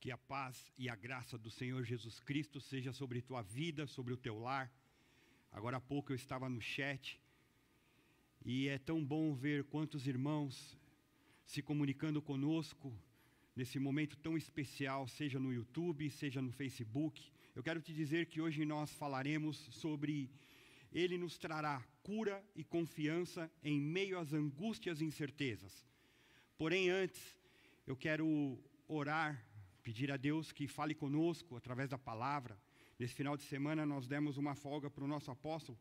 Que 0.00 0.10
a 0.10 0.16
paz 0.16 0.72
e 0.78 0.88
a 0.88 0.96
graça 0.96 1.36
do 1.36 1.50
Senhor 1.50 1.84
Jesus 1.84 2.18
Cristo 2.20 2.58
seja 2.58 2.90
sobre 2.90 3.20
tua 3.20 3.42
vida, 3.42 3.86
sobre 3.86 4.14
o 4.14 4.16
teu 4.16 4.38
lar. 4.38 4.72
Agora 5.52 5.76
há 5.76 5.80
pouco 5.80 6.10
eu 6.10 6.16
estava 6.16 6.48
no 6.48 6.58
chat 6.58 7.20
e 8.42 8.66
é 8.68 8.78
tão 8.78 9.04
bom 9.04 9.34
ver 9.34 9.64
quantos 9.64 10.06
irmãos 10.06 10.78
se 11.44 11.60
comunicando 11.60 12.22
conosco 12.22 12.90
nesse 13.54 13.78
momento 13.78 14.16
tão 14.16 14.38
especial, 14.38 15.06
seja 15.06 15.38
no 15.38 15.52
YouTube, 15.52 16.08
seja 16.10 16.40
no 16.40 16.50
Facebook. 16.50 17.30
Eu 17.54 17.62
quero 17.62 17.82
te 17.82 17.92
dizer 17.92 18.24
que 18.24 18.40
hoje 18.40 18.64
nós 18.64 18.94
falaremos 18.94 19.58
sobre 19.70 20.30
Ele 20.90 21.18
nos 21.18 21.36
trará 21.36 21.84
cura 22.02 22.42
e 22.56 22.64
confiança 22.64 23.52
em 23.62 23.78
meio 23.78 24.18
às 24.18 24.32
angústias 24.32 25.02
e 25.02 25.04
incertezas. 25.04 25.86
Porém, 26.56 26.88
antes, 26.88 27.36
eu 27.86 27.94
quero 27.94 28.58
orar 28.88 29.44
pedir 29.80 30.10
a 30.12 30.16
Deus 30.16 30.52
que 30.52 30.68
fale 30.68 30.94
conosco 30.94 31.56
através 31.56 31.88
da 31.88 31.98
palavra. 31.98 32.58
Nesse 32.98 33.14
final 33.14 33.36
de 33.36 33.42
semana 33.42 33.86
nós 33.86 34.06
demos 34.06 34.36
uma 34.36 34.54
folga 34.54 34.90
para 34.90 35.04
o 35.04 35.08
nosso 35.08 35.30
apóstolo, 35.30 35.78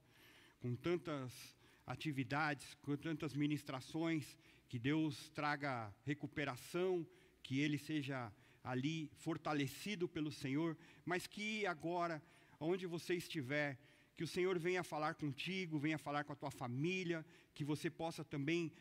com 0.60 0.76
tantas 0.76 1.58
atividades, 1.86 2.76
com 2.82 2.96
tantas 2.96 3.34
ministrações, 3.34 4.38
que 4.68 4.80
Deus 4.80 5.30
traga 5.30 5.94
recuperação, 6.06 7.06
que 7.42 7.60
ele 7.60 7.78
seja 7.78 8.32
ali 8.64 9.10
fortalecido 9.16 10.08
pelo 10.08 10.32
Senhor, 10.32 10.78
mas 11.04 11.26
que 11.26 11.66
agora, 11.66 12.22
onde 12.60 12.86
você 12.86 13.16
estiver, 13.16 13.78
que 14.16 14.24
o 14.24 14.28
Senhor 14.28 14.60
venha 14.60 14.84
falar 14.84 15.16
contigo, 15.16 15.80
venha 15.80 15.98
falar 15.98 16.24
com 16.24 16.34
a 16.34 16.36
tua 16.36 16.52
família, 16.52 17.26
que 17.54 17.64
você 17.64 17.90
possa 17.90 18.24
também 18.24 18.72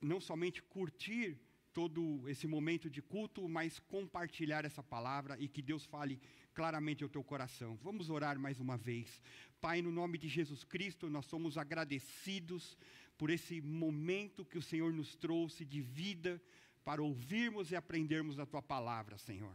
não 0.00 0.20
somente 0.20 0.62
curtir 0.62 1.38
todo 1.72 2.28
esse 2.28 2.46
momento 2.46 2.90
de 2.90 3.00
culto, 3.00 3.48
mas 3.48 3.78
compartilhar 3.78 4.64
essa 4.64 4.82
palavra 4.82 5.36
e 5.38 5.48
que 5.48 5.62
Deus 5.62 5.84
fale 5.84 6.20
claramente 6.52 7.02
ao 7.02 7.08
teu 7.08 7.22
coração. 7.22 7.76
Vamos 7.82 8.10
orar 8.10 8.38
mais 8.38 8.60
uma 8.60 8.76
vez. 8.76 9.22
Pai, 9.60 9.80
no 9.80 9.92
nome 9.92 10.18
de 10.18 10.28
Jesus 10.28 10.64
Cristo, 10.64 11.08
nós 11.08 11.26
somos 11.26 11.56
agradecidos 11.56 12.76
por 13.16 13.30
esse 13.30 13.60
momento 13.60 14.44
que 14.44 14.58
o 14.58 14.62
Senhor 14.62 14.92
nos 14.92 15.14
trouxe 15.14 15.64
de 15.64 15.80
vida 15.80 16.42
para 16.84 17.02
ouvirmos 17.02 17.70
e 17.70 17.76
aprendermos 17.76 18.38
a 18.38 18.46
tua 18.46 18.62
palavra, 18.62 19.18
Senhor. 19.18 19.54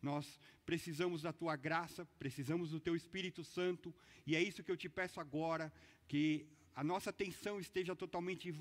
Nós 0.00 0.38
precisamos 0.64 1.22
da 1.22 1.32
tua 1.32 1.56
graça, 1.56 2.06
precisamos 2.18 2.70
do 2.70 2.78
teu 2.78 2.94
Espírito 2.94 3.42
Santo, 3.42 3.92
e 4.26 4.36
é 4.36 4.42
isso 4.42 4.62
que 4.62 4.70
eu 4.70 4.76
te 4.76 4.88
peço 4.88 5.18
agora, 5.18 5.72
que 6.06 6.46
a 6.74 6.84
nossa 6.84 7.10
atenção 7.10 7.58
esteja 7.58 7.96
totalmente 7.96 8.54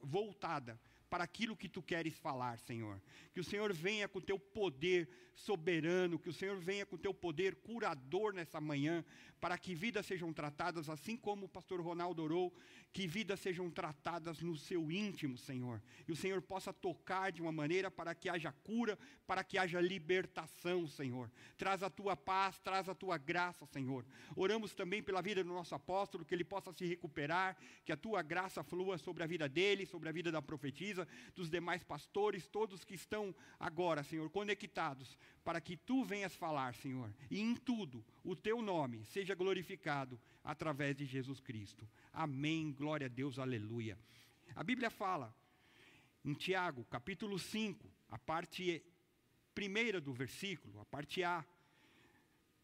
voltada 0.00 0.80
para 1.08 1.24
aquilo 1.24 1.56
que 1.56 1.68
tu 1.68 1.82
queres 1.82 2.14
falar, 2.18 2.58
Senhor. 2.58 3.00
Que 3.32 3.40
o 3.40 3.44
Senhor 3.44 3.72
venha 3.72 4.08
com 4.08 4.20
teu 4.20 4.38
poder 4.38 5.08
soberano, 5.34 6.18
que 6.18 6.30
o 6.30 6.32
Senhor 6.32 6.58
venha 6.58 6.86
com 6.86 6.96
teu 6.96 7.12
poder 7.12 7.56
curador 7.56 8.32
nessa 8.32 8.60
manhã, 8.60 9.04
para 9.38 9.58
que 9.58 9.74
vidas 9.74 10.06
sejam 10.06 10.32
tratadas, 10.32 10.88
assim 10.88 11.14
como 11.14 11.44
o 11.44 11.48
pastor 11.48 11.78
Ronaldo 11.80 12.22
orou, 12.22 12.54
que 12.90 13.06
vidas 13.06 13.40
sejam 13.40 13.70
tratadas 13.70 14.40
no 14.40 14.56
seu 14.56 14.90
íntimo, 14.90 15.36
Senhor. 15.36 15.82
E 16.08 16.12
o 16.12 16.16
Senhor 16.16 16.40
possa 16.40 16.72
tocar 16.72 17.30
de 17.30 17.42
uma 17.42 17.52
maneira 17.52 17.90
para 17.90 18.14
que 18.14 18.30
haja 18.30 18.50
cura, 18.50 18.98
para 19.26 19.44
que 19.44 19.58
haja 19.58 19.78
libertação, 19.78 20.86
Senhor. 20.88 21.30
Traz 21.58 21.82
a 21.82 21.90
tua 21.90 22.16
paz, 22.16 22.58
traz 22.58 22.88
a 22.88 22.94
tua 22.94 23.18
graça, 23.18 23.66
Senhor. 23.66 24.06
Oramos 24.34 24.74
também 24.74 25.02
pela 25.02 25.20
vida 25.20 25.44
do 25.44 25.50
nosso 25.50 25.74
apóstolo, 25.74 26.24
que 26.24 26.34
ele 26.34 26.44
possa 26.44 26.72
se 26.72 26.86
recuperar, 26.86 27.58
que 27.84 27.92
a 27.92 27.96
tua 27.96 28.22
graça 28.22 28.64
flua 28.64 28.96
sobre 28.96 29.22
a 29.22 29.26
vida 29.26 29.46
dele, 29.46 29.84
sobre 29.84 30.08
a 30.08 30.12
vida 30.12 30.32
da 30.32 30.40
profetisa 30.40 30.95
dos 31.34 31.50
demais 31.50 31.82
pastores, 31.82 32.46
todos 32.46 32.84
que 32.84 32.94
estão 32.94 33.34
agora, 33.58 34.02
Senhor, 34.02 34.28
conectados, 34.30 35.16
para 35.44 35.60
que 35.60 35.76
tu 35.76 36.04
venhas 36.04 36.34
falar, 36.34 36.74
Senhor, 36.74 37.12
e 37.30 37.40
em 37.40 37.54
tudo 37.54 38.04
o 38.24 38.34
teu 38.36 38.62
nome 38.62 39.04
seja 39.04 39.34
glorificado 39.34 40.20
através 40.42 40.96
de 40.96 41.04
Jesus 41.04 41.40
Cristo. 41.40 41.88
Amém. 42.12 42.72
Glória 42.72 43.06
a 43.06 43.10
Deus, 43.10 43.38
aleluia. 43.38 43.98
A 44.54 44.62
Bíblia 44.62 44.90
fala 44.90 45.34
em 46.24 46.34
Tiago, 46.34 46.84
capítulo 46.84 47.38
5, 47.38 47.88
a 48.08 48.18
parte 48.18 48.82
primeira 49.54 50.00
do 50.00 50.12
versículo, 50.12 50.80
a 50.80 50.84
parte 50.84 51.22
A, 51.22 51.44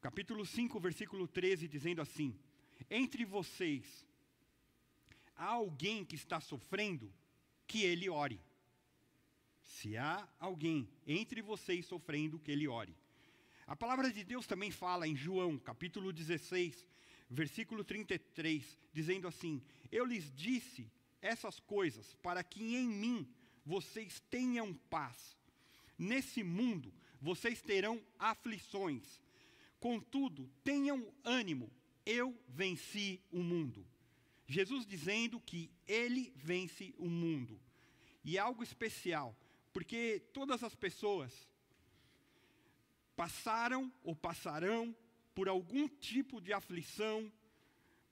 capítulo 0.00 0.44
5, 0.44 0.78
versículo 0.80 1.26
13, 1.26 1.68
dizendo 1.68 2.02
assim: 2.02 2.38
Entre 2.90 3.24
vocês 3.24 4.06
há 5.36 5.46
alguém 5.46 6.04
que 6.04 6.14
está 6.14 6.40
sofrendo, 6.40 7.12
que 7.72 7.82
ele 7.84 8.10
ore. 8.10 8.38
Se 9.62 9.96
há 9.96 10.28
alguém 10.38 10.86
entre 11.06 11.40
vocês 11.40 11.86
sofrendo, 11.86 12.38
que 12.38 12.52
ele 12.52 12.68
ore. 12.68 12.94
A 13.66 13.74
palavra 13.74 14.12
de 14.12 14.22
Deus 14.22 14.46
também 14.46 14.70
fala 14.70 15.08
em 15.08 15.16
João, 15.16 15.58
capítulo 15.58 16.12
16, 16.12 16.86
versículo 17.30 17.82
33, 17.82 18.78
dizendo 18.92 19.26
assim: 19.26 19.62
Eu 19.90 20.04
lhes 20.04 20.30
disse 20.34 20.92
essas 21.22 21.58
coisas 21.60 22.14
para 22.16 22.44
que 22.44 22.62
em 22.76 22.86
mim 22.86 23.26
vocês 23.64 24.20
tenham 24.28 24.74
paz. 24.90 25.34
Nesse 25.96 26.44
mundo 26.44 26.92
vocês 27.22 27.62
terão 27.62 28.04
aflições. 28.18 29.18
Contudo, 29.80 30.46
tenham 30.62 31.10
ânimo, 31.24 31.72
eu 32.04 32.38
venci 32.46 33.18
o 33.30 33.38
mundo. 33.38 33.86
Jesus 34.46 34.86
dizendo 34.86 35.40
que 35.40 35.70
ele 35.86 36.32
vence 36.36 36.94
o 36.98 37.08
mundo. 37.08 37.60
E 38.24 38.36
é 38.36 38.40
algo 38.40 38.62
especial, 38.62 39.36
porque 39.72 40.22
todas 40.32 40.62
as 40.62 40.74
pessoas 40.74 41.32
passaram 43.16 43.92
ou 44.02 44.14
passarão 44.14 44.94
por 45.34 45.48
algum 45.48 45.88
tipo 45.88 46.40
de 46.40 46.52
aflição, 46.52 47.32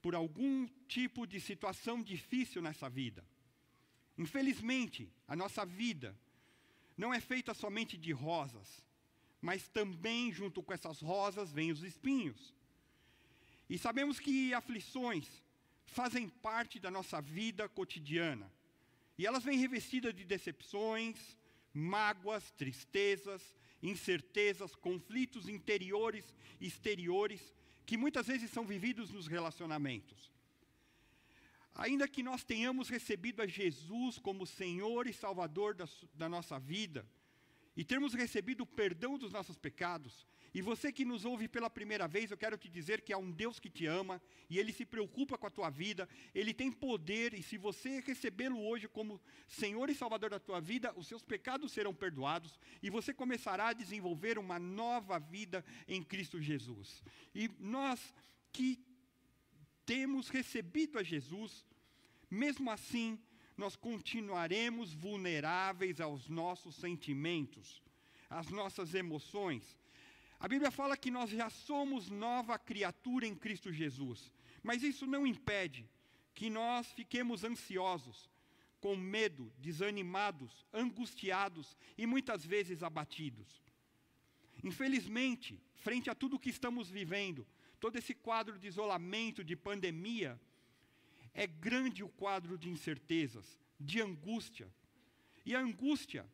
por 0.01 0.15
algum 0.15 0.67
tipo 0.89 1.27
de 1.27 1.41
situação 1.41 2.03
difícil 2.03 2.63
nessa 2.63 2.89
vida. 2.89 3.25
Infelizmente, 4.17 5.11
a 5.27 5.37
nossa 5.37 5.65
vida 5.65 6.17
não 6.97 7.13
é 7.13 7.21
feita 7.21 7.55
somente 7.55 7.97
de 7.97 8.13
rosas, 8.13 8.85
mas 9.41 9.69
também 9.69 10.33
junto 10.33 10.63
com 10.63 10.73
essas 10.73 11.01
rosas 11.01 11.53
vêm 11.53 11.71
os 11.71 11.83
espinhos. 11.83 12.55
E 13.69 13.79
sabemos 13.79 14.19
que 14.19 14.53
aflições 14.53 15.27
fazem 15.93 16.29
parte 16.29 16.79
da 16.79 16.91
nossa 16.91 17.21
vida 17.21 17.69
cotidiana. 17.69 18.51
E 19.19 19.27
elas 19.27 19.45
vêm 19.45 19.59
revestidas 19.59 20.15
de 20.15 20.25
decepções, 20.25 21.37
mágoas, 21.75 22.51
tristezas, 22.53 23.55
incertezas, 23.83 24.75
conflitos 24.75 25.49
interiores 25.49 26.25
e 26.61 26.67
exteriores, 26.67 27.55
que 27.85 27.97
muitas 27.97 28.29
vezes 28.29 28.51
são 28.51 28.65
vividos 28.65 29.11
nos 29.11 29.27
relacionamentos. 29.27 30.31
Ainda 31.75 32.07
que 32.09 32.23
nós 32.23 32.45
tenhamos 32.45 32.89
recebido 32.89 33.43
a 33.43 33.47
Jesus 33.47 34.19
como 34.19 34.47
Senhor 34.47 35.07
e 35.07 35.13
Salvador 35.13 35.75
da, 35.75 35.89
da 36.15 36.29
nossa 36.29 36.59
vida, 36.59 37.07
e 37.77 37.85
termos 37.85 38.15
recebido 38.15 38.63
o 38.63 38.67
perdão 38.67 39.17
dos 39.17 39.33
nossos 39.33 39.57
pecados, 39.57 40.27
e 40.53 40.61
você 40.61 40.93
que 40.93 41.05
nos 41.05 41.25
ouve 41.25 41.47
pela 41.49 41.71
primeira 41.71 42.09
vez, 42.09 42.31
eu 42.31 42.37
quero 42.37 42.59
te 42.59 42.69
dizer 42.69 43.03
que 43.03 43.13
há 43.13 43.19
um 43.19 43.31
Deus 43.31 43.61
que 43.61 43.71
te 43.71 43.87
ama 43.87 44.21
e 44.49 44.59
ele 44.59 44.73
se 44.73 44.85
preocupa 44.85 45.39
com 45.39 45.47
a 45.47 45.51
tua 45.51 45.71
vida, 45.71 46.09
ele 46.35 46.53
tem 46.53 46.73
poder 46.73 47.35
e 47.35 47.43
se 47.43 47.57
você 47.57 48.01
recebê-lo 48.01 48.61
hoje 48.61 48.89
como 48.89 49.21
Senhor 49.49 49.89
e 49.89 49.95
Salvador 49.95 50.31
da 50.31 50.41
tua 50.41 50.61
vida, 50.61 50.93
os 50.97 51.07
seus 51.07 51.23
pecados 51.23 51.73
serão 51.73 51.95
perdoados 51.95 52.59
e 52.83 52.91
você 52.91 53.15
começará 53.15 53.69
a 53.69 53.73
desenvolver 53.73 54.39
uma 54.39 54.59
nova 54.59 55.19
vida 55.19 55.65
em 55.87 56.03
Cristo 56.03 56.41
Jesus. 56.41 57.03
E 57.35 57.49
nós 57.59 58.13
que 58.53 58.85
temos 59.87 60.29
recebido 60.29 60.99
a 60.99 61.03
Jesus, 61.03 61.65
mesmo 62.31 62.71
assim, 62.71 63.19
nós 63.57 63.77
continuaremos 63.77 64.95
vulneráveis 64.95 66.01
aos 66.01 66.29
nossos 66.29 66.75
sentimentos, 66.75 67.83
às 68.29 68.49
nossas 68.49 68.95
emoções. 68.95 69.80
A 70.41 70.49
Bíblia 70.49 70.71
fala 70.71 70.97
que 70.97 71.11
nós 71.11 71.29
já 71.29 71.51
somos 71.51 72.09
nova 72.09 72.59
criatura 72.59 73.27
em 73.27 73.35
Cristo 73.35 73.71
Jesus, 73.71 74.33
mas 74.63 74.83
isso 74.83 75.07
não 75.07 75.27
impede 75.27 75.87
que 76.35 76.49
nós 76.49 76.91
fiquemos 76.93 77.45
ansiosos, 77.45 78.31
com 78.81 78.97
medo, 78.97 79.53
desanimados, 79.59 80.65
angustiados 80.73 81.77
e 81.99 82.07
muitas 82.07 82.43
vezes 82.43 82.83
abatidos. 82.83 83.63
Infelizmente, 84.65 85.61
frente 85.75 86.09
a 86.09 86.15
tudo 86.15 86.39
que 86.39 86.49
estamos 86.49 86.89
vivendo, 86.89 87.47
todo 87.79 87.97
esse 87.97 88.15
quadro 88.15 88.59
de 88.59 88.67
isolamento, 88.67 89.45
de 89.45 89.55
pandemia, 89.55 90.41
é 91.35 91.47
grande 91.47 92.03
o 92.03 92.09
quadro 92.09 92.57
de 92.57 92.71
incertezas, 92.71 93.61
de 93.79 94.01
angústia. 94.01 94.73
E 95.45 95.55
a 95.55 95.61
angústia 95.61 96.27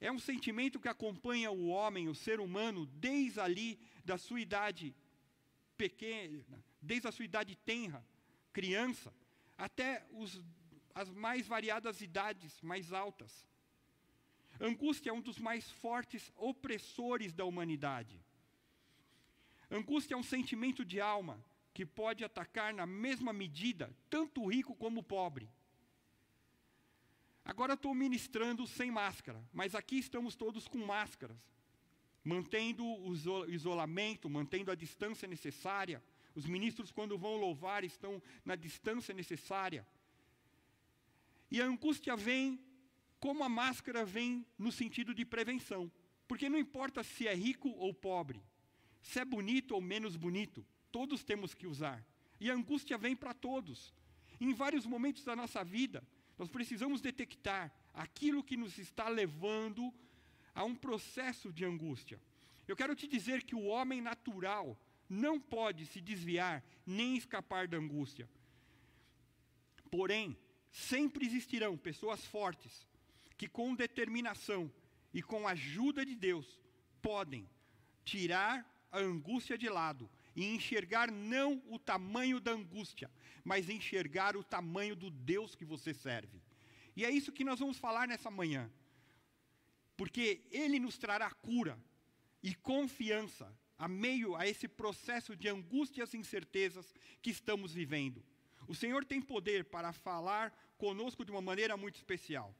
é 0.00 0.10
um 0.10 0.18
sentimento 0.18 0.80
que 0.80 0.88
acompanha 0.88 1.50
o 1.50 1.68
homem, 1.68 2.08
o 2.08 2.14
ser 2.14 2.40
humano, 2.40 2.86
desde 2.86 3.38
ali 3.38 3.78
da 4.04 4.16
sua 4.16 4.40
idade 4.40 4.94
pequena, 5.76 6.64
desde 6.80 7.06
a 7.06 7.12
sua 7.12 7.24
idade 7.24 7.54
tenra, 7.54 8.04
criança, 8.52 9.12
até 9.58 10.06
os, 10.12 10.42
as 10.94 11.10
mais 11.10 11.46
variadas 11.46 12.00
idades 12.00 12.60
mais 12.62 12.92
altas. 12.92 13.46
Angústia 14.58 15.10
é 15.10 15.12
um 15.12 15.20
dos 15.20 15.38
mais 15.38 15.70
fortes 15.70 16.32
opressores 16.36 17.32
da 17.34 17.44
humanidade. 17.44 18.20
Angústia 19.70 20.14
é 20.14 20.16
um 20.16 20.22
sentimento 20.22 20.84
de 20.84 21.00
alma 21.00 21.42
que 21.72 21.86
pode 21.86 22.24
atacar 22.24 22.74
na 22.74 22.86
mesma 22.86 23.32
medida 23.32 23.94
tanto 24.08 24.42
o 24.42 24.48
rico 24.48 24.74
como 24.74 25.00
o 25.00 25.04
pobre. 25.04 25.48
Agora 27.44 27.74
estou 27.74 27.94
ministrando 27.94 28.66
sem 28.66 28.90
máscara, 28.90 29.42
mas 29.52 29.74
aqui 29.74 29.98
estamos 29.98 30.36
todos 30.36 30.68
com 30.68 30.78
máscaras, 30.78 31.36
mantendo 32.22 32.84
o 32.84 33.14
isolamento, 33.48 34.28
mantendo 34.28 34.70
a 34.70 34.74
distância 34.74 35.26
necessária. 35.26 36.02
Os 36.34 36.46
ministros, 36.46 36.92
quando 36.92 37.18
vão 37.18 37.36
louvar, 37.36 37.82
estão 37.84 38.22
na 38.44 38.54
distância 38.54 39.12
necessária. 39.14 39.86
E 41.50 41.60
a 41.60 41.64
angústia 41.64 42.14
vem 42.16 42.60
como 43.18 43.44
a 43.44 43.48
máscara 43.48 44.04
vem 44.04 44.46
no 44.58 44.72
sentido 44.72 45.14
de 45.14 45.24
prevenção. 45.24 45.90
Porque 46.26 46.48
não 46.48 46.58
importa 46.58 47.02
se 47.02 47.26
é 47.26 47.34
rico 47.34 47.68
ou 47.70 47.92
pobre, 47.92 48.42
se 49.02 49.18
é 49.18 49.24
bonito 49.24 49.74
ou 49.74 49.80
menos 49.80 50.16
bonito, 50.16 50.64
todos 50.92 51.24
temos 51.24 51.52
que 51.52 51.66
usar. 51.66 52.04
E 52.40 52.50
a 52.50 52.54
angústia 52.54 52.96
vem 52.96 53.14
para 53.14 53.34
todos. 53.34 53.92
Em 54.40 54.54
vários 54.54 54.86
momentos 54.86 55.24
da 55.24 55.36
nossa 55.36 55.62
vida, 55.62 56.02
nós 56.40 56.48
precisamos 56.48 57.02
detectar 57.02 57.70
aquilo 57.92 58.42
que 58.42 58.56
nos 58.56 58.78
está 58.78 59.10
levando 59.10 59.92
a 60.54 60.64
um 60.64 60.74
processo 60.74 61.52
de 61.52 61.66
angústia. 61.66 62.18
Eu 62.66 62.74
quero 62.74 62.96
te 62.96 63.06
dizer 63.06 63.42
que 63.42 63.54
o 63.54 63.66
homem 63.66 64.00
natural 64.00 64.80
não 65.06 65.38
pode 65.38 65.84
se 65.84 66.00
desviar 66.00 66.64
nem 66.86 67.14
escapar 67.14 67.68
da 67.68 67.76
angústia. 67.76 68.26
Porém, 69.90 70.34
sempre 70.70 71.26
existirão 71.26 71.76
pessoas 71.76 72.24
fortes 72.24 72.86
que, 73.36 73.46
com 73.46 73.74
determinação 73.74 74.72
e 75.12 75.22
com 75.22 75.46
a 75.46 75.50
ajuda 75.50 76.06
de 76.06 76.14
Deus, 76.14 76.58
podem 77.02 77.46
tirar 78.02 78.66
a 78.90 78.98
angústia 78.98 79.58
de 79.58 79.68
lado 79.68 80.08
e 80.34 80.44
enxergar 80.54 81.10
não 81.10 81.62
o 81.68 81.78
tamanho 81.78 82.40
da 82.40 82.52
angústia, 82.52 83.10
mas 83.44 83.68
enxergar 83.68 84.36
o 84.36 84.44
tamanho 84.44 84.94
do 84.94 85.10
Deus 85.10 85.54
que 85.54 85.64
você 85.64 85.92
serve. 85.92 86.42
E 86.96 87.04
é 87.04 87.10
isso 87.10 87.32
que 87.32 87.44
nós 87.44 87.58
vamos 87.58 87.78
falar 87.78 88.06
nessa 88.06 88.30
manhã. 88.30 88.70
Porque 89.96 90.42
Ele 90.50 90.78
nos 90.78 90.98
trará 90.98 91.30
cura 91.30 91.78
e 92.42 92.54
confiança 92.54 93.52
a 93.78 93.88
meio 93.88 94.36
a 94.36 94.46
esse 94.46 94.68
processo 94.68 95.34
de 95.34 95.48
angústias 95.48 96.12
e 96.12 96.18
incertezas 96.18 96.94
que 97.22 97.30
estamos 97.30 97.72
vivendo. 97.72 98.22
O 98.68 98.74
Senhor 98.74 99.04
tem 99.04 99.20
poder 99.20 99.64
para 99.64 99.92
falar 99.92 100.52
conosco 100.76 101.24
de 101.24 101.30
uma 101.30 101.40
maneira 101.40 101.76
muito 101.76 101.96
especial. 101.96 102.54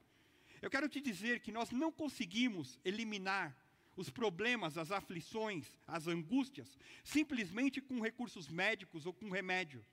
Eu 0.62 0.70
quero 0.70 0.88
te 0.88 1.00
dizer 1.00 1.40
que 1.40 1.52
nós 1.52 1.70
não 1.70 1.90
conseguimos 1.92 2.78
eliminar 2.84 3.56
os 3.96 4.08
problemas, 4.08 4.78
as 4.78 4.90
aflições, 4.90 5.66
as 5.86 6.06
angústias, 6.06 6.78
simplesmente 7.04 7.80
com 7.80 8.00
recursos 8.00 8.48
médicos 8.48 9.06
ou 9.06 9.12
com 9.12 9.30
remédio. 9.30 9.84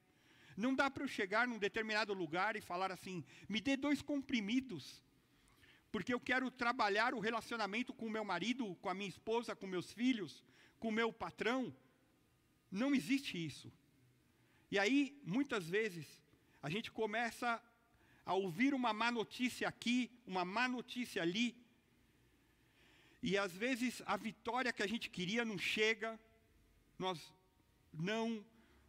Não 0.55 0.73
dá 0.73 0.89
para 0.89 1.03
eu 1.03 1.07
chegar 1.07 1.47
num 1.47 1.59
determinado 1.59 2.13
lugar 2.13 2.55
e 2.55 2.61
falar 2.61 2.91
assim: 2.91 3.23
me 3.47 3.61
dê 3.61 3.77
dois 3.77 4.01
comprimidos, 4.01 5.03
porque 5.91 6.13
eu 6.13 6.19
quero 6.19 6.49
trabalhar 6.49 7.13
o 7.13 7.19
relacionamento 7.19 7.93
com 7.93 8.07
o 8.07 8.11
meu 8.11 8.25
marido, 8.25 8.75
com 8.81 8.89
a 8.89 8.93
minha 8.93 9.09
esposa, 9.09 9.55
com 9.55 9.67
meus 9.67 9.91
filhos, 9.91 10.43
com 10.79 10.89
o 10.89 10.91
meu 10.91 11.13
patrão. 11.13 11.75
Não 12.71 12.93
existe 12.93 13.43
isso. 13.43 13.71
E 14.69 14.77
aí, 14.77 15.17
muitas 15.23 15.69
vezes, 15.69 16.05
a 16.61 16.69
gente 16.69 16.91
começa 16.91 17.61
a 18.25 18.33
ouvir 18.33 18.73
uma 18.73 18.91
má 18.91 19.09
notícia 19.09 19.67
aqui, 19.67 20.11
uma 20.25 20.43
má 20.43 20.67
notícia 20.67 21.21
ali, 21.21 21.55
e 23.29 23.37
às 23.37 23.51
vezes 23.51 24.01
a 24.05 24.15
vitória 24.15 24.71
que 24.71 24.81
a 24.81 24.87
gente 24.87 25.09
queria 25.09 25.43
não 25.43 25.57
chega, 25.57 26.17
nós 26.97 27.17
não 27.91 28.25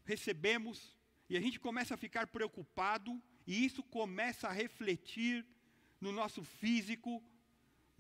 recebemos, 0.05 0.97
e 1.29 1.37
a 1.37 1.41
gente 1.41 1.59
começa 1.59 1.95
a 1.95 2.03
ficar 2.05 2.29
preocupado, 2.29 3.21
e 3.45 3.65
isso 3.65 3.83
começa 3.83 4.47
a 4.47 4.53
refletir 4.53 5.45
no 6.01 6.13
nosso 6.13 6.45
físico, 6.45 7.21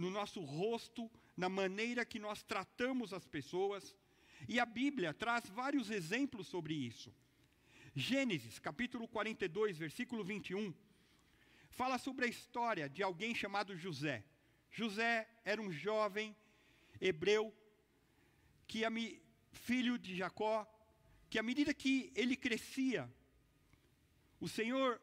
no 0.03 0.11
nosso 0.13 0.41
rosto, 0.41 1.11
na 1.37 1.49
maneira 1.49 2.05
que 2.05 2.21
nós 2.21 2.45
tratamos 2.45 3.13
as 3.13 3.27
pessoas. 3.27 3.97
E 4.49 4.61
a 4.61 4.67
Bíblia 4.81 5.13
traz 5.13 5.45
vários 5.49 5.91
exemplos 5.91 6.47
sobre 6.47 6.73
isso. 6.73 7.13
Gênesis, 7.97 8.61
capítulo 8.61 9.09
42, 9.09 9.77
versículo 9.77 10.23
21, 10.23 10.73
fala 11.69 11.99
sobre 11.99 12.27
a 12.27 12.29
história 12.29 12.89
de 12.89 13.03
alguém 13.03 13.35
chamado 13.35 13.77
José. 13.77 14.25
José 14.71 15.29
era 15.45 15.61
um 15.61 15.71
jovem 15.71 16.37
hebreu 17.01 17.55
que 18.67 18.83
filho 19.51 19.99
de 19.99 20.17
Jacó, 20.17 20.67
que 21.31 21.39
à 21.39 21.43
medida 21.43 21.73
que 21.73 22.13
ele 22.15 22.37
crescia, 22.37 23.11
o 24.41 24.49
Senhor 24.49 25.01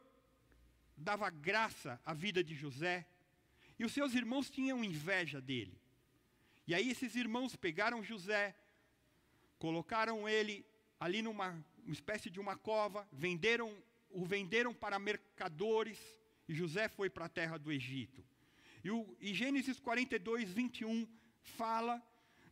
dava 0.96 1.30
graça 1.30 2.00
à 2.06 2.14
vida 2.14 2.44
de 2.44 2.56
José, 2.56 3.06
e 3.78 3.84
os 3.84 3.92
seus 3.92 4.14
irmãos 4.14 4.50
tinham 4.50 4.84
inveja 4.84 5.42
dele. 5.42 5.78
E 6.66 6.74
aí 6.74 6.90
esses 6.90 7.16
irmãos 7.16 7.56
pegaram 7.56 8.04
José, 8.04 8.56
colocaram 9.60 10.28
ele 10.28 10.66
ali 11.00 11.22
numa 11.22 11.64
uma 11.86 11.94
espécie 11.94 12.32
de 12.32 12.40
uma 12.40 12.56
cova, 12.56 13.08
venderam 13.12 13.72
o 14.10 14.26
venderam 14.26 14.74
para 14.74 14.98
mercadores, 14.98 16.00
e 16.48 16.54
José 16.54 16.88
foi 16.88 17.10
para 17.10 17.26
a 17.26 17.30
terra 17.30 17.58
do 17.58 17.72
Egito. 17.72 18.26
E, 18.86 18.92
o, 18.92 19.18
e 19.20 19.34
Gênesis 19.34 19.80
42, 19.80 20.52
21 20.52 21.08
fala 21.42 22.00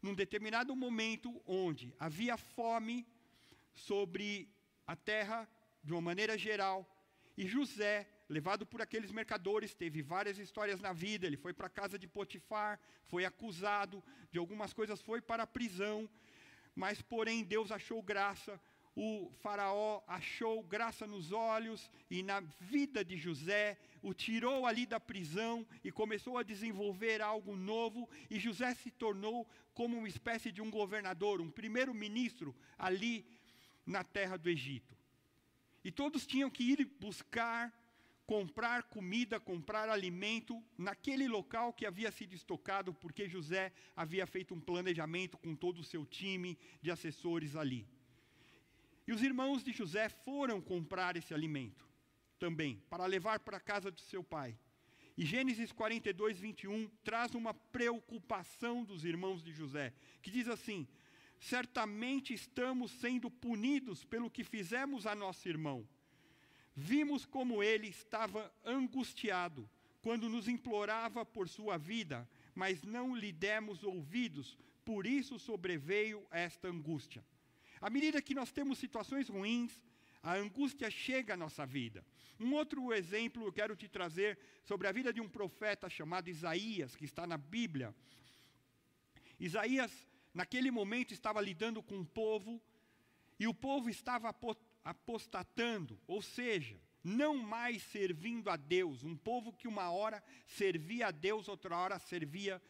num 0.02 0.16
determinado 0.16 0.76
momento 0.76 1.30
onde 1.46 1.94
havia 2.00 2.36
fome 2.36 3.06
sobre 3.72 4.50
a 4.88 4.96
terra 4.96 5.48
de 5.84 5.94
uma 5.94 6.02
maneira 6.02 6.36
geral, 6.36 6.80
e 7.38 7.46
José, 7.46 8.10
levado 8.28 8.66
por 8.66 8.82
aqueles 8.82 9.12
mercadores, 9.12 9.76
teve 9.76 10.02
várias 10.02 10.40
histórias 10.40 10.80
na 10.80 10.92
vida, 10.92 11.28
ele 11.28 11.38
foi 11.38 11.54
para 11.54 11.68
a 11.68 11.78
casa 11.82 12.00
de 12.00 12.08
Potifar, 12.08 12.80
foi 13.04 13.26
acusado 13.26 14.04
de 14.32 14.40
algumas 14.40 14.74
coisas, 14.74 15.04
foi 15.04 15.22
para 15.22 15.44
a 15.44 15.48
prisão, 15.48 16.10
mas 16.76 17.00
porém 17.00 17.44
Deus 17.44 17.72
achou 17.72 18.02
graça, 18.02 18.60
o 18.96 19.32
faraó 19.42 20.04
achou 20.08 20.62
graça 20.64 21.08
nos 21.08 21.32
olhos 21.32 21.90
e 22.10 22.22
na 22.22 22.42
vida 22.60 23.04
de 23.04 23.18
José, 23.18 23.78
o 24.02 24.14
tirou 24.14 24.66
ali 24.66 24.86
da 24.86 25.00
prisão 25.00 25.66
e 25.84 25.92
começou 25.92 26.38
a 26.38 26.44
desenvolver 26.44 27.22
algo 27.22 27.56
novo, 27.56 28.08
e 28.30 28.40
José 28.40 28.74
se 28.76 28.92
tornou 28.92 29.48
como 29.74 29.98
uma 29.98 30.08
espécie 30.08 30.52
de 30.52 30.62
um 30.62 30.70
governador, 30.70 31.42
um 31.42 31.50
primeiro-ministro 31.50 32.56
ali 32.78 33.26
na 33.86 34.04
terra 34.04 34.38
do 34.38 34.50
Egito. 34.50 34.96
E 35.84 35.92
todos 35.92 36.28
tinham 36.28 36.50
que 36.50 36.64
ir 36.64 36.86
buscar, 37.00 37.74
comprar 38.26 38.84
comida, 38.84 39.40
comprar 39.40 39.90
alimento 39.90 40.64
naquele 40.78 41.28
local 41.28 41.74
que 41.74 41.86
havia 41.86 42.12
sido 42.12 42.34
estocado, 42.34 42.94
porque 42.94 43.28
José 43.28 43.74
havia 43.96 44.26
feito 44.28 44.54
um 44.54 44.62
planejamento 44.62 45.38
com 45.38 45.56
todo 45.56 45.80
o 45.80 45.84
seu 45.84 46.06
time 46.06 46.58
de 46.82 46.92
assessores 46.92 47.56
ali. 47.56 47.86
E 49.08 49.12
os 49.12 49.22
irmãos 49.22 49.64
de 49.64 49.72
José 49.72 50.10
foram 50.10 50.62
comprar 50.62 51.16
esse 51.18 51.34
alimento 51.34 51.88
também, 52.40 52.82
para 52.90 53.06
levar 53.06 53.40
para 53.40 53.58
a 53.58 53.60
casa 53.60 53.92
de 53.92 54.02
seu 54.02 54.24
pai. 54.24 54.58
E 55.18 55.26
Gênesis 55.26 55.72
42, 55.72 56.40
21 56.40 56.90
traz 57.04 57.36
uma 57.36 57.54
preocupação 57.54 58.84
dos 58.84 59.06
irmãos 59.06 59.44
de 59.44 59.52
José, 59.52 59.94
que 60.22 60.32
diz 60.32 60.48
assim: 60.48 60.88
Certamente 61.40 62.34
estamos 62.34 62.92
sendo 62.92 63.30
punidos 63.30 64.04
pelo 64.04 64.32
que 64.32 64.44
fizemos 64.44 65.06
a 65.06 65.14
nosso 65.14 65.48
irmão. 65.48 65.88
Vimos 66.76 67.26
como 67.26 67.62
ele 67.62 67.88
estava 67.88 68.52
angustiado 68.66 69.70
quando 70.02 70.28
nos 70.28 70.48
implorava 70.48 71.26
por 71.26 71.48
sua 71.48 71.78
vida, 71.78 72.28
mas 72.56 72.84
não 72.84 73.16
lhe 73.16 73.32
demos 73.32 73.84
ouvidos, 73.84 74.58
por 74.84 75.06
isso 75.06 75.38
sobreveio 75.38 76.26
esta 76.32 76.68
angústia. 76.68 77.24
À 77.84 77.90
medida 77.90 78.22
que 78.22 78.34
nós 78.34 78.50
temos 78.50 78.78
situações 78.78 79.28
ruins, 79.28 79.78
a 80.24 80.36
angústia 80.36 80.90
chega 80.90 81.34
à 81.34 81.38
nossa 81.38 81.66
vida. 81.66 82.02
Um 82.40 82.54
outro 82.54 82.94
exemplo 82.94 83.46
eu 83.46 83.52
quero 83.52 83.76
te 83.76 83.90
trazer 83.90 84.40
sobre 84.64 84.88
a 84.88 84.92
vida 84.94 85.12
de 85.12 85.20
um 85.20 85.28
profeta 85.28 85.90
chamado 85.90 86.30
Isaías, 86.30 86.96
que 86.96 87.04
está 87.04 87.28
na 87.28 87.38
Bíblia. 87.38 87.94
Isaías, 89.38 89.92
naquele 90.34 90.72
momento, 90.72 91.14
estava 91.14 91.42
lidando 91.42 91.84
com 91.84 91.98
um 91.98 92.06
povo, 92.06 92.62
e 93.38 93.48
o 93.48 93.54
povo 93.54 93.90
estava 93.90 94.34
apostatando, 94.86 96.00
ou 96.08 96.22
seja, 96.22 96.80
não 97.04 97.36
mais 97.36 97.84
servindo 97.84 98.50
a 98.50 98.56
Deus. 98.56 99.04
Um 99.04 99.18
povo 99.18 99.52
que 99.52 99.68
uma 99.68 99.92
hora 99.92 100.24
servia 100.48 101.08
a 101.08 101.12
Deus, 101.12 101.50
outra 101.50 101.76
hora 101.76 102.00
servia 102.00 102.62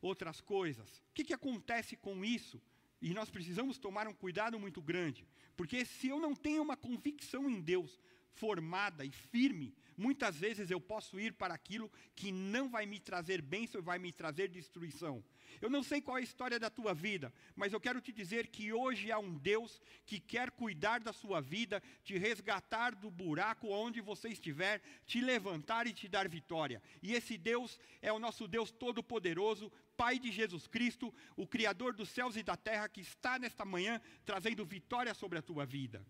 outras 0.00 0.40
coisas. 0.40 0.98
O 0.98 1.14
que, 1.14 1.24
que 1.24 1.34
acontece 1.34 1.96
com 1.96 2.24
isso? 2.24 2.62
E 3.02 3.12
nós 3.12 3.28
precisamos 3.28 3.78
tomar 3.78 4.06
um 4.06 4.14
cuidado 4.14 4.58
muito 4.60 4.80
grande, 4.80 5.26
porque 5.56 5.84
se 5.84 6.06
eu 6.06 6.20
não 6.20 6.36
tenho 6.36 6.62
uma 6.62 6.76
convicção 6.76 7.50
em 7.50 7.60
Deus 7.60 8.00
formada 8.34 9.04
e 9.04 9.10
firme, 9.10 9.74
muitas 9.96 10.36
vezes 10.36 10.70
eu 10.70 10.80
posso 10.80 11.18
ir 11.18 11.32
para 11.32 11.52
aquilo 11.52 11.90
que 12.14 12.30
não 12.30 12.68
vai 12.68 12.86
me 12.86 13.00
trazer 13.00 13.42
bênção 13.42 13.82
vai 13.82 13.98
me 13.98 14.12
trazer 14.12 14.48
destruição. 14.48 15.22
Eu 15.60 15.68
não 15.68 15.82
sei 15.82 16.00
qual 16.00 16.16
é 16.16 16.20
a 16.20 16.24
história 16.24 16.58
da 16.58 16.70
tua 16.70 16.94
vida, 16.94 17.32
mas 17.54 17.72
eu 17.72 17.80
quero 17.80 18.00
te 18.00 18.12
dizer 18.12 18.46
que 18.46 18.72
hoje 18.72 19.12
há 19.12 19.18
um 19.18 19.34
Deus 19.34 19.80
que 20.06 20.18
quer 20.18 20.50
cuidar 20.50 21.00
da 21.00 21.12
sua 21.12 21.40
vida, 21.40 21.82
te 22.02 22.16
resgatar 22.16 22.94
do 22.94 23.10
buraco 23.10 23.68
onde 23.68 24.00
você 24.00 24.28
estiver, 24.28 24.80
te 25.04 25.20
levantar 25.20 25.86
e 25.86 25.92
te 25.92 26.08
dar 26.08 26.28
vitória. 26.28 26.80
E 27.02 27.12
esse 27.14 27.36
Deus 27.36 27.78
é 28.00 28.12
o 28.12 28.18
nosso 28.18 28.48
Deus 28.48 28.70
Todo-Poderoso, 28.70 29.70
Pai 30.02 30.18
de 30.18 30.32
Jesus 30.32 30.66
Cristo, 30.66 31.14
o 31.36 31.46
Criador 31.46 31.94
dos 31.94 32.08
céus 32.08 32.36
e 32.36 32.42
da 32.42 32.56
terra, 32.56 32.88
que 32.88 33.00
está 33.00 33.38
nesta 33.38 33.64
manhã 33.64 34.00
trazendo 34.24 34.64
vitória 34.64 35.14
sobre 35.14 35.38
a 35.38 35.42
tua 35.42 35.64
vida. 35.64 36.04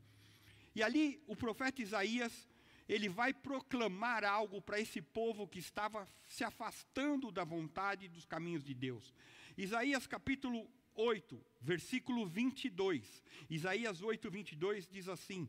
E 0.75 0.83
ali 0.83 1.23
o 1.27 1.37
profeta 1.37 1.83
Isaías 1.83 2.49
ele 2.89 3.07
vai 3.07 3.35
proclamar 3.35 4.25
algo 4.25 4.63
para 4.63 4.81
esse 4.81 5.03
povo 5.03 5.47
que 5.47 5.59
estava 5.59 6.09
se 6.27 6.43
afastando 6.43 7.31
da 7.31 7.45
vontade 7.45 8.09
dos 8.09 8.25
caminhos 8.25 8.65
de 8.65 8.73
Deus. 8.73 9.13
Isaías 9.59 10.07
capítulo 10.07 10.67
8, 10.95 11.39
versículo 11.61 12.27
22. 12.27 13.23
Isaías 13.51 14.01
8, 14.01 14.31
22 14.31 14.89
diz 14.89 15.07
assim: 15.07 15.47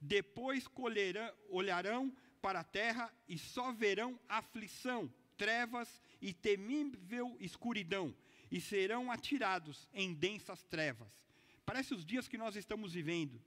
Depois 0.00 0.66
colherão, 0.66 1.32
olharão 1.48 2.12
para 2.42 2.58
a 2.58 2.64
terra 2.64 3.08
e 3.28 3.38
só 3.38 3.70
verão 3.70 4.18
aflição, 4.28 5.08
trevas 5.36 6.02
e 6.26 6.32
temível 6.32 7.36
escuridão, 7.38 8.12
e 8.50 8.60
serão 8.60 9.12
atirados 9.12 9.88
em 9.94 10.12
densas 10.12 10.64
trevas. 10.64 11.24
Parece 11.64 11.94
os 11.94 12.04
dias 12.04 12.26
que 12.26 12.36
nós 12.36 12.56
estamos 12.56 12.94
vivendo, 12.94 13.40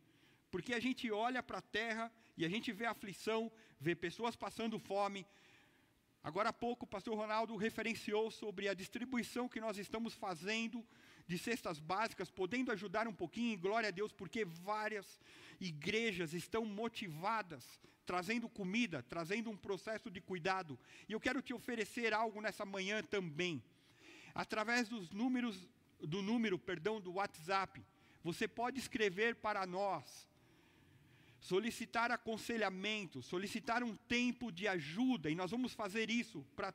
porque 0.49 0.73
a 0.73 0.79
gente 0.79 1.11
olha 1.11 1.43
para 1.43 1.57
a 1.57 1.61
terra 1.79 2.09
e 2.37 2.45
a 2.45 2.49
gente 2.49 2.71
vê 2.71 2.85
aflição, 2.85 3.51
vê 3.81 3.93
pessoas 3.93 4.37
passando 4.37 4.79
fome. 4.79 5.27
Agora 6.23 6.49
há 6.49 6.53
pouco 6.53 6.85
o 6.85 6.87
pastor 6.87 7.17
Ronaldo 7.17 7.57
referenciou 7.57 8.31
sobre 8.31 8.69
a 8.69 8.73
distribuição 8.73 9.49
que 9.49 9.59
nós 9.59 9.77
estamos 9.77 10.13
fazendo 10.13 10.81
de 11.29 11.37
cestas 11.37 11.79
básicas, 11.79 12.31
podendo 12.31 12.71
ajudar 12.71 13.07
um 13.07 13.13
pouquinho, 13.13 13.55
glória 13.59 13.89
a 13.89 13.91
Deus, 13.91 14.11
porque 14.11 14.43
várias 14.43 15.19
igrejas 15.61 16.33
estão 16.33 16.65
motivadas, 16.65 17.63
trazendo 18.03 18.49
comida, 18.49 19.03
trazendo 19.03 19.47
um 19.51 19.55
processo 19.55 20.09
de 20.09 20.19
cuidado. 20.19 20.77
E 21.07 21.13
eu 21.13 21.19
quero 21.19 21.39
te 21.39 21.53
oferecer 21.53 22.15
algo 22.15 22.41
nessa 22.41 22.65
manhã 22.65 23.03
também. 23.03 23.63
Através 24.33 24.89
dos 24.89 25.11
números, 25.11 25.69
do 25.99 26.23
número, 26.23 26.57
perdão, 26.57 26.99
do 26.99 27.13
WhatsApp, 27.13 27.79
você 28.23 28.47
pode 28.47 28.79
escrever 28.79 29.35
para 29.35 29.67
nós 29.67 30.27
solicitar 31.39 32.11
aconselhamento, 32.11 33.21
solicitar 33.21 33.83
um 33.83 33.95
tempo 33.95 34.51
de 34.51 34.67
ajuda, 34.67 35.29
e 35.29 35.35
nós 35.35 35.51
vamos 35.51 35.73
fazer 35.73 36.09
isso 36.09 36.45
para 36.55 36.73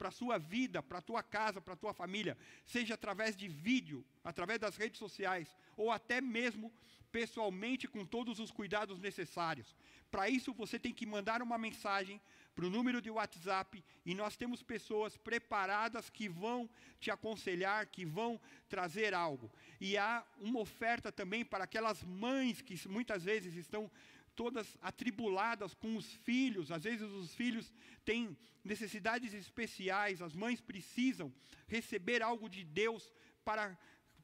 a 0.00 0.10
sua 0.10 0.38
vida, 0.38 0.82
para 0.82 1.02
tua 1.02 1.22
casa, 1.22 1.60
para 1.60 1.76
tua 1.76 1.92
família, 1.92 2.36
seja 2.66 2.94
através 2.94 3.36
de 3.36 3.46
vídeo, 3.48 4.04
através 4.24 4.58
das 4.58 4.76
redes 4.76 4.98
sociais, 4.98 5.54
ou 5.76 5.90
até 5.90 6.20
mesmo 6.20 6.72
pessoalmente 7.12 7.88
com 7.88 8.04
todos 8.04 8.38
os 8.38 8.50
cuidados 8.50 8.98
necessários. 8.98 9.74
Para 10.10 10.28
isso, 10.28 10.52
você 10.52 10.78
tem 10.78 10.92
que 10.92 11.06
mandar 11.06 11.42
uma 11.42 11.58
mensagem 11.58 12.20
para 12.54 12.66
o 12.66 12.70
número 12.70 13.00
de 13.00 13.10
WhatsApp 13.10 13.82
e 14.04 14.14
nós 14.14 14.36
temos 14.36 14.62
pessoas 14.62 15.16
preparadas 15.16 16.10
que 16.10 16.28
vão 16.28 16.68
te 16.98 17.10
aconselhar, 17.10 17.86
que 17.86 18.04
vão 18.04 18.40
trazer 18.68 19.14
algo. 19.14 19.50
E 19.80 19.96
há 19.96 20.24
uma 20.38 20.60
oferta 20.60 21.10
também 21.10 21.44
para 21.44 21.64
aquelas 21.64 22.02
mães 22.02 22.60
que 22.60 22.76
muitas 22.88 23.24
vezes 23.24 23.54
estão 23.54 23.90
todas 24.34 24.76
atribuladas 24.80 25.74
com 25.74 25.96
os 25.96 26.14
filhos, 26.14 26.70
às 26.70 26.84
vezes 26.84 27.10
os 27.10 27.34
filhos 27.34 27.72
têm 28.04 28.36
necessidades 28.64 29.34
especiais, 29.34 30.22
as 30.22 30.34
mães 30.34 30.60
precisam 30.60 31.32
receber 31.66 32.22
algo 32.22 32.48
de 32.48 32.64
Deus 32.64 33.12
para 33.44 33.78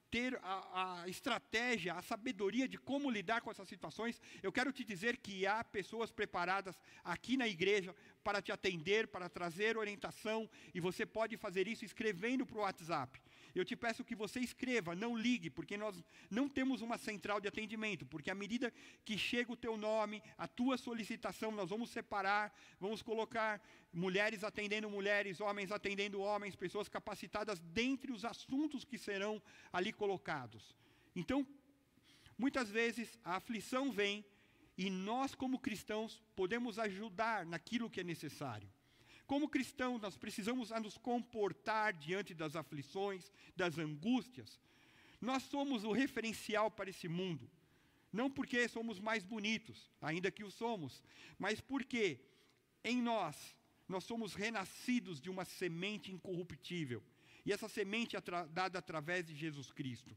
ter 0.09 0.39
a, 0.41 1.01
a, 1.03 1.09
estratégia, 1.09 1.93
a 1.93 2.01
sabedoria 2.01 2.67
de 2.67 2.77
como 2.77 3.09
lidar 3.09 3.41
com 3.41 3.51
essas 3.51 3.67
situações, 3.67 4.21
eu 4.41 4.51
quero 4.51 4.71
te 4.71 4.83
dizer 4.83 5.17
que 5.17 5.45
há 5.45 5.63
pessoas 5.63 6.11
preparadas 6.11 6.79
aqui 7.03 7.37
na 7.37 7.47
igreja 7.47 7.95
para 8.23 8.41
te 8.41 8.51
atender, 8.51 9.07
para 9.07 9.29
trazer 9.29 9.77
orientação, 9.77 10.49
e 10.73 10.79
você 10.79 11.05
pode 11.05 11.37
fazer 11.37 11.67
isso 11.67 11.85
escrevendo 11.85 12.45
para 12.45 12.57
o 12.57 12.61
WhatsApp. 12.61 13.21
Eu 13.59 13.65
te 13.65 13.75
peço 13.75 14.03
que 14.03 14.15
você 14.15 14.39
escreva, 14.39 14.95
não 14.95 15.17
ligue, 15.17 15.49
porque 15.49 15.77
nós 15.77 16.03
não 16.29 16.47
temos 16.47 16.81
uma 16.81 16.97
central 16.97 17.39
de 17.41 17.47
atendimento, 17.47 18.05
porque 18.05 18.29
à 18.29 18.35
medida 18.35 18.73
que 19.03 19.17
chega 19.17 19.51
o 19.51 19.55
teu 19.55 19.75
nome, 19.75 20.21
a 20.37 20.47
tua 20.47 20.77
solicitação, 20.77 21.51
nós 21.51 21.69
vamos 21.69 21.89
separar, 21.89 22.53
vamos 22.79 23.01
colocar 23.01 23.61
mulheres 23.91 24.43
atendendo 24.43 24.89
mulheres, 24.89 25.41
homens 25.41 25.71
atendendo 25.71 26.19
homens, 26.19 26.55
pessoas 26.55 26.87
capacitadas 26.87 27.59
dentre 27.59 28.11
os 28.11 28.23
assuntos 28.23 28.85
que 28.85 28.97
serão 28.97 29.41
ali 29.73 29.91
colocados. 29.91 30.75
Então, 31.15 31.45
muitas 32.37 32.69
vezes 32.69 33.17
a 33.23 33.37
aflição 33.37 33.91
vem 33.91 34.23
e 34.77 34.89
nós, 34.91 35.33
como 35.33 35.57
cristãos, 35.57 36.21
podemos 36.35 36.77
ajudar 36.77 37.45
naquilo 37.45 37.89
que 37.89 38.01
é 38.01 38.03
necessário. 38.03 38.69
Como 39.27 39.49
cristãos, 39.49 40.01
nós 40.01 40.17
precisamos 40.17 40.69
nos 40.69 40.97
comportar 40.97 41.93
diante 41.93 42.33
das 42.33 42.55
aflições, 42.55 43.29
das 43.55 43.77
angústias. 43.77 44.57
Nós 45.19 45.43
somos 45.43 45.83
o 45.83 45.91
referencial 45.91 46.71
para 46.71 46.89
esse 46.89 47.09
mundo. 47.09 47.49
Não 48.11 48.31
porque 48.31 48.67
somos 48.69 48.99
mais 49.01 49.25
bonitos, 49.25 49.91
ainda 50.01 50.31
que 50.31 50.45
o 50.45 50.49
somos, 50.49 51.03
mas 51.37 51.59
porque 51.59 52.21
em 52.83 53.01
nós, 53.01 53.35
nós 53.87 54.05
somos 54.05 54.33
renascidos 54.33 55.19
de 55.19 55.29
uma 55.29 55.43
semente 55.43 56.09
incorruptível. 56.09 57.03
E 57.45 57.51
essa 57.51 57.67
semente 57.67 58.15
é 58.15 58.21
dada 58.49 58.79
através 58.79 59.25
de 59.25 59.35
Jesus 59.35 59.71
Cristo. 59.71 60.15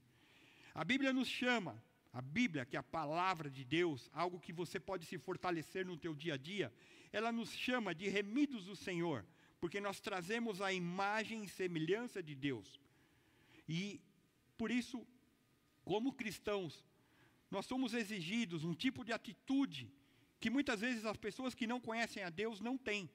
A 0.72 0.84
Bíblia 0.84 1.12
nos 1.12 1.28
chama, 1.28 1.82
a 2.12 2.22
Bíblia, 2.22 2.64
que 2.64 2.76
é 2.76 2.78
a 2.78 2.82
palavra 2.82 3.50
de 3.50 3.64
Deus, 3.64 4.08
algo 4.12 4.38
que 4.38 4.52
você 4.52 4.78
pode 4.78 5.04
se 5.04 5.18
fortalecer 5.18 5.84
no 5.84 5.96
teu 5.96 6.14
dia 6.14 6.34
a 6.34 6.36
dia, 6.36 6.72
ela 7.12 7.32
nos 7.32 7.52
chama 7.52 7.94
de 7.94 8.08
remidos 8.08 8.64
do 8.64 8.76
Senhor, 8.76 9.26
porque 9.60 9.80
nós 9.80 10.00
trazemos 10.00 10.60
a 10.60 10.72
imagem 10.72 11.44
e 11.44 11.48
semelhança 11.48 12.22
de 12.22 12.34
Deus. 12.34 12.80
E 13.68 14.00
por 14.56 14.70
isso, 14.70 15.06
como 15.84 16.12
cristãos, 16.12 16.84
nós 17.50 17.66
somos 17.66 17.94
exigidos 17.94 18.64
um 18.64 18.74
tipo 18.74 19.04
de 19.04 19.12
atitude 19.12 19.92
que 20.38 20.48
muitas 20.48 20.80
vezes 20.80 21.04
as 21.04 21.16
pessoas 21.16 21.54
que 21.54 21.66
não 21.66 21.80
conhecem 21.80 22.22
a 22.22 22.30
Deus 22.30 22.60
não 22.60 22.78
têm. 22.78 23.10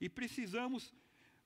E 0.00 0.08
precisamos 0.08 0.94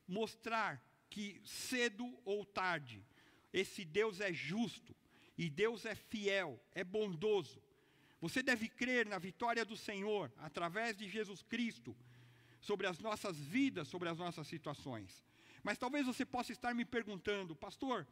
mostrar 0.09 0.83
que 1.11 1.41
cedo 1.45 2.19
ou 2.25 2.45
tarde, 2.45 3.05
esse 3.53 3.85
Deus 3.85 4.21
é 4.21 4.33
justo, 4.33 4.97
e 5.37 5.51
Deus 5.51 5.85
é 5.85 5.95
fiel, 5.95 6.61
é 6.73 6.85
bondoso, 6.85 7.63
você 8.21 8.43
deve 8.43 8.69
crer 8.69 9.07
na 9.07 9.19
vitória 9.19 9.65
do 9.65 9.77
Senhor 9.77 10.31
através 10.39 10.97
de 10.97 11.09
Jesus 11.09 11.43
Cristo 11.43 11.97
sobre 12.61 12.87
as 12.87 12.99
nossas 12.99 13.39
vidas, 13.39 13.89
sobre 13.89 14.09
as 14.09 14.19
nossas 14.19 14.47
situações. 14.47 15.25
Mas 15.63 15.79
talvez 15.79 16.07
você 16.07 16.25
possa 16.25 16.53
estar 16.53 16.75
me 16.75 16.85
perguntando, 16.85 17.57
pastor, 17.57 18.07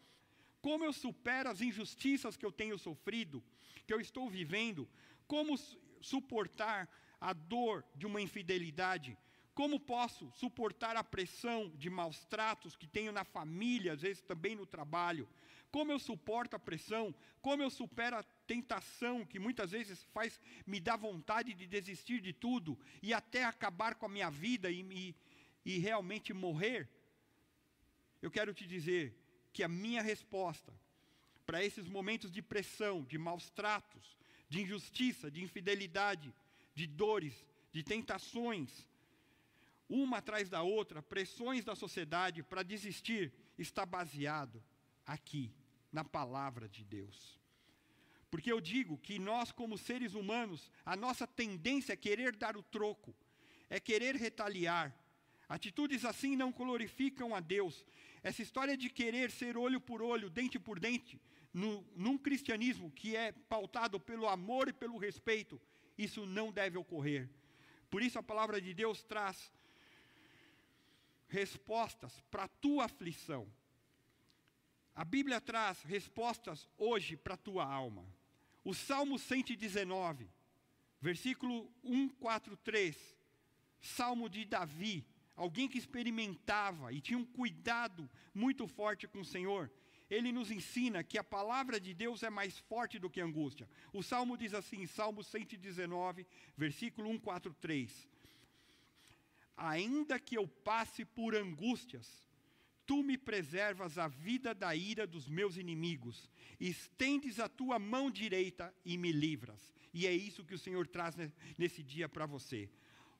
como 0.60 0.84
eu 0.84 0.92
supero 0.92 1.48
as 1.48 1.60
injustiças 1.60 2.36
que 2.36 2.44
eu 2.44 2.52
tenho 2.52 2.78
sofrido, 2.78 3.42
que 3.86 3.92
eu 3.92 4.00
estou 4.00 4.28
vivendo? 4.28 4.88
Como 5.26 5.56
suportar 6.00 6.88
a 7.20 7.32
dor 7.32 7.84
de 7.94 8.06
uma 8.06 8.20
infidelidade? 8.20 9.16
Como 9.54 9.80
posso 9.80 10.30
suportar 10.32 10.96
a 10.96 11.04
pressão 11.04 11.70
de 11.76 11.90
maus 11.90 12.24
tratos 12.24 12.76
que 12.76 12.86
tenho 12.86 13.12
na 13.12 13.24
família, 13.24 13.92
às 13.92 14.02
vezes 14.02 14.22
também 14.22 14.54
no 14.54 14.64
trabalho? 14.64 15.28
Como 15.70 15.92
eu 15.92 15.98
suporto 15.98 16.54
a 16.54 16.58
pressão? 16.58 17.14
Como 17.42 17.62
eu 17.62 17.70
supero 17.70 18.16
a 18.16 18.24
tentação 18.52 19.26
que 19.30 19.38
muitas 19.38 19.70
vezes 19.76 20.02
faz 20.14 20.40
me 20.66 20.80
dar 20.80 20.96
vontade 20.96 21.52
de 21.52 21.66
desistir 21.66 22.20
de 22.20 22.32
tudo 22.32 22.78
e 23.02 23.12
até 23.12 23.44
acabar 23.44 23.94
com 23.94 24.06
a 24.06 24.08
minha 24.16 24.30
vida 24.30 24.70
e, 24.70 24.80
e, 24.80 25.14
e 25.64 25.78
realmente 25.78 26.32
morrer? 26.32 26.88
Eu 28.22 28.30
quero 28.30 28.54
te 28.54 28.66
dizer 28.66 29.14
que 29.52 29.62
a 29.62 29.68
minha 29.68 30.02
resposta 30.02 30.72
para 31.44 31.62
esses 31.64 31.86
momentos 31.86 32.30
de 32.30 32.42
pressão, 32.42 33.04
de 33.04 33.18
maus 33.18 33.50
tratos, 33.50 34.16
de 34.48 34.62
injustiça, 34.62 35.30
de 35.30 35.42
infidelidade, 35.42 36.34
de 36.74 36.86
dores, 36.86 37.34
de 37.72 37.82
tentações, 37.82 38.86
uma 39.88 40.18
atrás 40.18 40.48
da 40.48 40.62
outra, 40.62 41.02
pressões 41.02 41.64
da 41.64 41.74
sociedade 41.74 42.42
para 42.42 42.62
desistir, 42.62 43.32
está 43.58 43.84
baseado 43.86 44.62
aqui, 45.06 45.50
na 45.90 46.04
palavra 46.04 46.68
de 46.68 46.84
Deus. 46.84 47.37
Porque 48.30 48.52
eu 48.52 48.60
digo 48.60 48.98
que 48.98 49.18
nós, 49.18 49.50
como 49.50 49.78
seres 49.78 50.14
humanos, 50.14 50.70
a 50.84 50.94
nossa 50.94 51.26
tendência 51.26 51.94
é 51.94 51.96
querer 51.96 52.36
dar 52.36 52.56
o 52.56 52.62
troco, 52.62 53.14
é 53.70 53.80
querer 53.80 54.16
retaliar. 54.16 54.94
Atitudes 55.48 56.04
assim 56.04 56.36
não 56.36 56.52
glorificam 56.52 57.34
a 57.34 57.40
Deus. 57.40 57.86
Essa 58.22 58.42
história 58.42 58.76
de 58.76 58.90
querer 58.90 59.30
ser 59.30 59.56
olho 59.56 59.80
por 59.80 60.02
olho, 60.02 60.28
dente 60.28 60.58
por 60.58 60.78
dente, 60.78 61.18
no, 61.54 61.82
num 61.96 62.18
cristianismo 62.18 62.90
que 62.90 63.16
é 63.16 63.32
pautado 63.32 63.98
pelo 63.98 64.28
amor 64.28 64.68
e 64.68 64.72
pelo 64.72 64.98
respeito, 64.98 65.60
isso 65.96 66.26
não 66.26 66.52
deve 66.52 66.76
ocorrer. 66.76 67.28
Por 67.90 68.02
isso 68.02 68.18
a 68.18 68.22
palavra 68.22 68.60
de 68.60 68.74
Deus 68.74 69.02
traz 69.02 69.50
respostas 71.28 72.20
para 72.30 72.44
a 72.44 72.48
tua 72.48 72.84
aflição. 72.84 73.50
A 74.94 75.04
Bíblia 75.04 75.40
traz 75.40 75.82
respostas 75.82 76.68
hoje 76.76 77.16
para 77.16 77.34
a 77.34 77.38
tua 77.38 77.64
alma. 77.64 78.04
O 78.64 78.74
Salmo 78.74 79.18
119, 79.18 80.28
versículo 81.00 81.70
143, 81.82 82.96
Salmo 83.80 84.28
de 84.28 84.44
Davi, 84.44 85.06
alguém 85.36 85.68
que 85.68 85.78
experimentava 85.78 86.92
e 86.92 87.00
tinha 87.00 87.18
um 87.18 87.24
cuidado 87.24 88.10
muito 88.34 88.66
forte 88.66 89.06
com 89.06 89.20
o 89.20 89.24
Senhor, 89.24 89.70
ele 90.10 90.32
nos 90.32 90.50
ensina 90.50 91.04
que 91.04 91.18
a 91.18 91.24
palavra 91.24 91.78
de 91.78 91.92
Deus 91.92 92.22
é 92.22 92.30
mais 92.30 92.58
forte 92.58 92.98
do 92.98 93.10
que 93.10 93.20
a 93.20 93.24
angústia. 93.24 93.68
O 93.92 94.02
Salmo 94.02 94.36
diz 94.36 94.54
assim, 94.54 94.86
Salmo 94.86 95.22
119, 95.22 96.26
versículo 96.56 97.08
143. 97.10 98.08
Ainda 99.56 100.18
que 100.18 100.36
eu 100.36 100.48
passe 100.48 101.04
por 101.04 101.34
angústias, 101.34 102.27
tu 102.88 103.02
me 103.02 103.18
preservas 103.18 103.98
a 103.98 104.08
vida 104.08 104.54
da 104.54 104.74
ira 104.74 105.06
dos 105.06 105.28
meus 105.28 105.58
inimigos, 105.58 106.30
estendes 106.58 107.38
a 107.38 107.46
tua 107.46 107.78
mão 107.78 108.10
direita 108.10 108.74
e 108.82 108.96
me 108.96 109.12
livras. 109.12 109.74
E 109.92 110.06
é 110.06 110.12
isso 110.12 110.42
que 110.42 110.54
o 110.54 110.58
Senhor 110.58 110.86
traz 110.88 111.14
nesse 111.58 111.82
dia 111.82 112.08
para 112.08 112.24
você. 112.24 112.70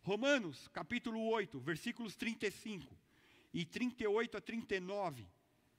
Romanos, 0.01 0.69
capítulo 0.69 1.23
8, 1.29 1.61
versículos 1.61 2.17
35 2.17 2.97
e 3.53 3.67
38 3.67 4.39
a 4.39 4.41
39. 4.41 5.29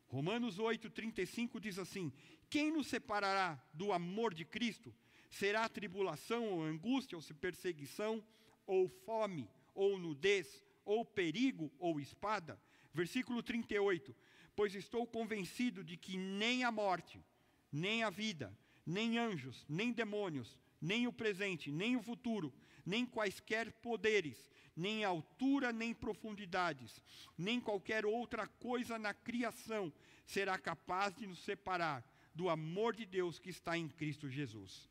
Romanos 0.05 0.59
8, 0.59 0.87
35 0.91 1.59
diz 1.59 1.79
assim: 1.79 2.13
Quem 2.47 2.71
nos 2.71 2.85
separará 2.85 3.59
do 3.73 3.91
amor 3.91 4.35
de 4.35 4.45
Cristo? 4.45 4.93
Será 5.31 5.67
tribulação 5.67 6.47
ou 6.47 6.63
angústia, 6.63 7.17
ou 7.17 7.23
perseguição, 7.41 8.23
ou 8.67 8.87
fome, 8.87 9.49
ou 9.73 9.97
nudez, 9.97 10.63
ou 10.85 11.03
perigo, 11.03 11.71
ou 11.79 11.99
espada? 11.99 12.61
Versículo 12.93 13.41
38: 13.43 14.15
Pois 14.55 14.75
estou 14.75 15.05
convencido 15.05 15.83
de 15.83 15.97
que 15.97 16.17
nem 16.17 16.63
a 16.63 16.71
morte, 16.71 17.23
nem 17.71 18.03
a 18.03 18.09
vida, 18.09 18.57
nem 18.85 19.17
anjos, 19.17 19.65
nem 19.69 19.91
demônios, 19.91 20.57
nem 20.81 21.07
o 21.07 21.13
presente, 21.13 21.71
nem 21.71 21.95
o 21.95 22.01
futuro, 22.01 22.53
nem 22.85 23.05
quaisquer 23.05 23.71
poderes, 23.73 24.49
nem 24.75 25.03
altura, 25.03 25.71
nem 25.71 25.93
profundidades, 25.93 27.03
nem 27.37 27.59
qualquer 27.59 28.05
outra 28.05 28.47
coisa 28.47 28.97
na 28.97 29.13
criação 29.13 29.93
será 30.25 30.57
capaz 30.57 31.15
de 31.15 31.27
nos 31.27 31.39
separar 31.39 32.03
do 32.33 32.49
amor 32.49 32.95
de 32.95 33.05
Deus 33.05 33.39
que 33.39 33.49
está 33.49 33.77
em 33.77 33.87
Cristo 33.89 34.29
Jesus. 34.29 34.89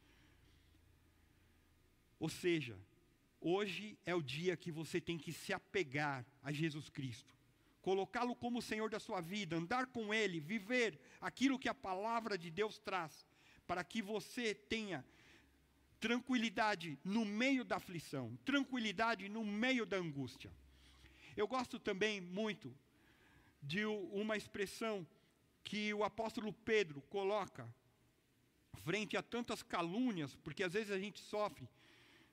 Ou 2.19 2.29
seja, 2.29 2.79
hoje 3.41 3.97
é 4.05 4.15
o 4.15 4.23
dia 4.23 4.57
que 4.57 4.73
você 4.73 5.01
tem 5.01 5.17
que 5.17 5.33
se 5.33 5.53
apegar 5.53 6.27
a 6.43 6.53
Jesus 6.53 6.89
Cristo, 6.89 7.38
colocá-lo 7.89 8.37
como 8.37 8.59
o 8.59 8.67
Senhor 8.71 8.91
da 8.91 9.01
sua 9.01 9.19
vida, 9.23 9.57
andar 9.57 9.87
com 9.87 10.13
Ele, 10.13 10.41
viver 10.41 11.01
aquilo 11.23 11.59
que 11.59 11.71
a 11.71 11.75
palavra 11.75 12.37
de 12.37 12.51
Deus 12.51 12.79
traz, 12.79 13.27
para 13.67 13.83
que 13.83 14.03
você 14.03 14.55
tenha 14.55 15.03
tranquilidade 15.99 16.99
no 17.03 17.25
meio 17.25 17.65
da 17.65 17.77
aflição, 17.77 18.37
tranquilidade 18.45 19.27
no 19.31 19.43
meio 19.43 19.87
da 19.87 19.97
angústia. 19.97 20.53
Eu 21.35 21.49
gosto 21.49 21.79
também 21.79 22.21
muito 22.21 22.77
de 23.63 23.87
uma 23.87 24.37
expressão 24.37 25.07
que 25.65 25.95
o 25.95 26.05
apóstolo 26.05 26.53
Pedro 26.53 27.01
coloca 27.09 27.67
frente 28.85 29.17
a 29.17 29.23
tantas 29.23 29.63
calúnias, 29.63 30.35
porque 30.45 30.63
às 30.63 30.75
vezes 30.75 30.91
a 30.91 30.99
gente 30.99 31.21
sofre, 31.21 31.67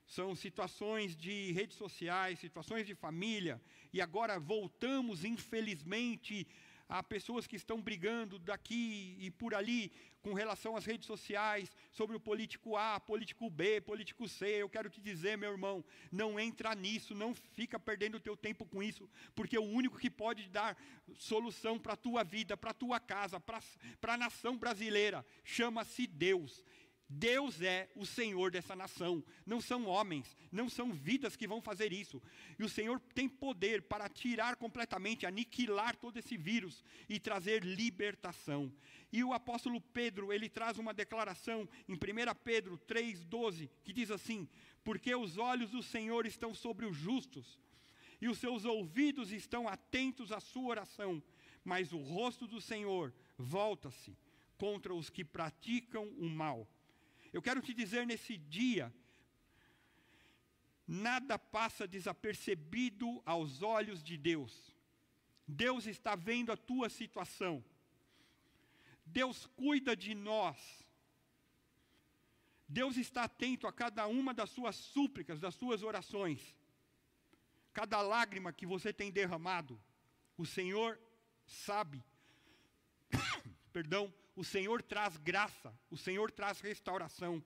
são 0.06 0.34
situações 0.34 1.16
de 1.16 1.52
redes 1.52 1.76
sociais, 1.76 2.38
situações 2.38 2.86
de 2.86 2.94
família, 2.94 3.60
e 3.92 4.00
agora 4.00 4.38
voltamos, 4.38 5.24
infelizmente, 5.24 6.46
Há 6.88 7.02
pessoas 7.02 7.48
que 7.48 7.56
estão 7.56 7.82
brigando 7.82 8.38
daqui 8.38 9.16
e 9.18 9.28
por 9.32 9.54
ali 9.54 9.90
com 10.22 10.32
relação 10.32 10.76
às 10.76 10.84
redes 10.84 11.06
sociais, 11.06 11.70
sobre 11.92 12.16
o 12.16 12.20
político 12.20 12.76
A, 12.76 12.98
político 12.98 13.48
B, 13.48 13.80
político 13.80 14.28
C. 14.28 14.62
Eu 14.62 14.68
quero 14.68 14.90
te 14.90 15.00
dizer, 15.00 15.36
meu 15.36 15.52
irmão, 15.52 15.84
não 16.10 16.38
entra 16.38 16.74
nisso, 16.74 17.14
não 17.14 17.34
fica 17.34 17.78
perdendo 17.78 18.16
o 18.16 18.20
teu 18.20 18.36
tempo 18.36 18.64
com 18.64 18.82
isso, 18.82 19.08
porque 19.34 19.58
o 19.58 19.64
único 19.64 19.98
que 19.98 20.10
pode 20.10 20.48
dar 20.48 20.76
solução 21.16 21.78
para 21.78 21.92
a 21.94 21.96
tua 21.96 22.24
vida, 22.24 22.56
para 22.56 22.70
a 22.70 22.74
tua 22.74 23.00
casa, 23.00 23.40
para 23.40 24.14
a 24.14 24.16
nação 24.16 24.56
brasileira, 24.56 25.24
chama-se 25.44 26.06
Deus. 26.06 26.62
Deus 27.08 27.62
é 27.62 27.88
o 27.94 28.04
Senhor 28.04 28.50
dessa 28.50 28.74
nação, 28.74 29.22
não 29.44 29.60
são 29.60 29.86
homens, 29.86 30.36
não 30.50 30.68
são 30.68 30.92
vidas 30.92 31.36
que 31.36 31.46
vão 31.46 31.62
fazer 31.62 31.92
isso. 31.92 32.20
E 32.58 32.64
o 32.64 32.68
Senhor 32.68 32.98
tem 33.14 33.28
poder 33.28 33.82
para 33.82 34.08
tirar 34.08 34.56
completamente, 34.56 35.24
aniquilar 35.24 35.94
todo 35.94 36.18
esse 36.18 36.36
vírus 36.36 36.82
e 37.08 37.20
trazer 37.20 37.62
libertação. 37.64 38.72
E 39.12 39.22
o 39.22 39.32
apóstolo 39.32 39.80
Pedro, 39.80 40.32
ele 40.32 40.48
traz 40.48 40.78
uma 40.78 40.92
declaração 40.92 41.68
em 41.88 41.94
1 41.94 41.98
Pedro 42.42 42.76
3,12, 42.78 43.70
que 43.84 43.92
diz 43.92 44.10
assim: 44.10 44.48
Porque 44.82 45.14
os 45.14 45.38
olhos 45.38 45.70
do 45.70 45.84
Senhor 45.84 46.26
estão 46.26 46.52
sobre 46.54 46.86
os 46.86 46.96
justos, 46.96 47.60
e 48.20 48.28
os 48.28 48.38
seus 48.38 48.64
ouvidos 48.64 49.30
estão 49.30 49.68
atentos 49.68 50.32
à 50.32 50.40
sua 50.40 50.70
oração, 50.70 51.22
mas 51.62 51.92
o 51.92 51.98
rosto 51.98 52.48
do 52.48 52.60
Senhor 52.60 53.14
volta-se 53.38 54.16
contra 54.58 54.92
os 54.92 55.08
que 55.08 55.24
praticam 55.24 56.08
o 56.18 56.28
mal. 56.28 56.68
Eu 57.32 57.42
quero 57.42 57.60
te 57.60 57.74
dizer 57.74 58.06
nesse 58.06 58.36
dia, 58.36 58.92
nada 60.86 61.38
passa 61.38 61.86
desapercebido 61.86 63.22
aos 63.24 63.62
olhos 63.62 64.02
de 64.02 64.16
Deus. 64.16 64.74
Deus 65.46 65.86
está 65.86 66.14
vendo 66.14 66.50
a 66.50 66.56
tua 66.56 66.88
situação. 66.88 67.64
Deus 69.04 69.46
cuida 69.46 69.96
de 69.96 70.14
nós. 70.14 70.84
Deus 72.68 72.96
está 72.96 73.24
atento 73.24 73.66
a 73.66 73.72
cada 73.72 74.06
uma 74.08 74.34
das 74.34 74.50
suas 74.50 74.74
súplicas, 74.74 75.38
das 75.38 75.54
suas 75.54 75.82
orações. 75.82 76.56
Cada 77.72 78.00
lágrima 78.00 78.52
que 78.52 78.66
você 78.66 78.92
tem 78.92 79.12
derramado, 79.12 79.80
o 80.36 80.44
Senhor 80.44 80.98
sabe. 81.46 82.02
Perdão, 83.72 84.12
o 84.36 84.44
Senhor 84.44 84.82
traz 84.82 85.16
graça, 85.16 85.74
o 85.90 85.96
Senhor 85.96 86.30
traz 86.30 86.60
restauração. 86.60 87.42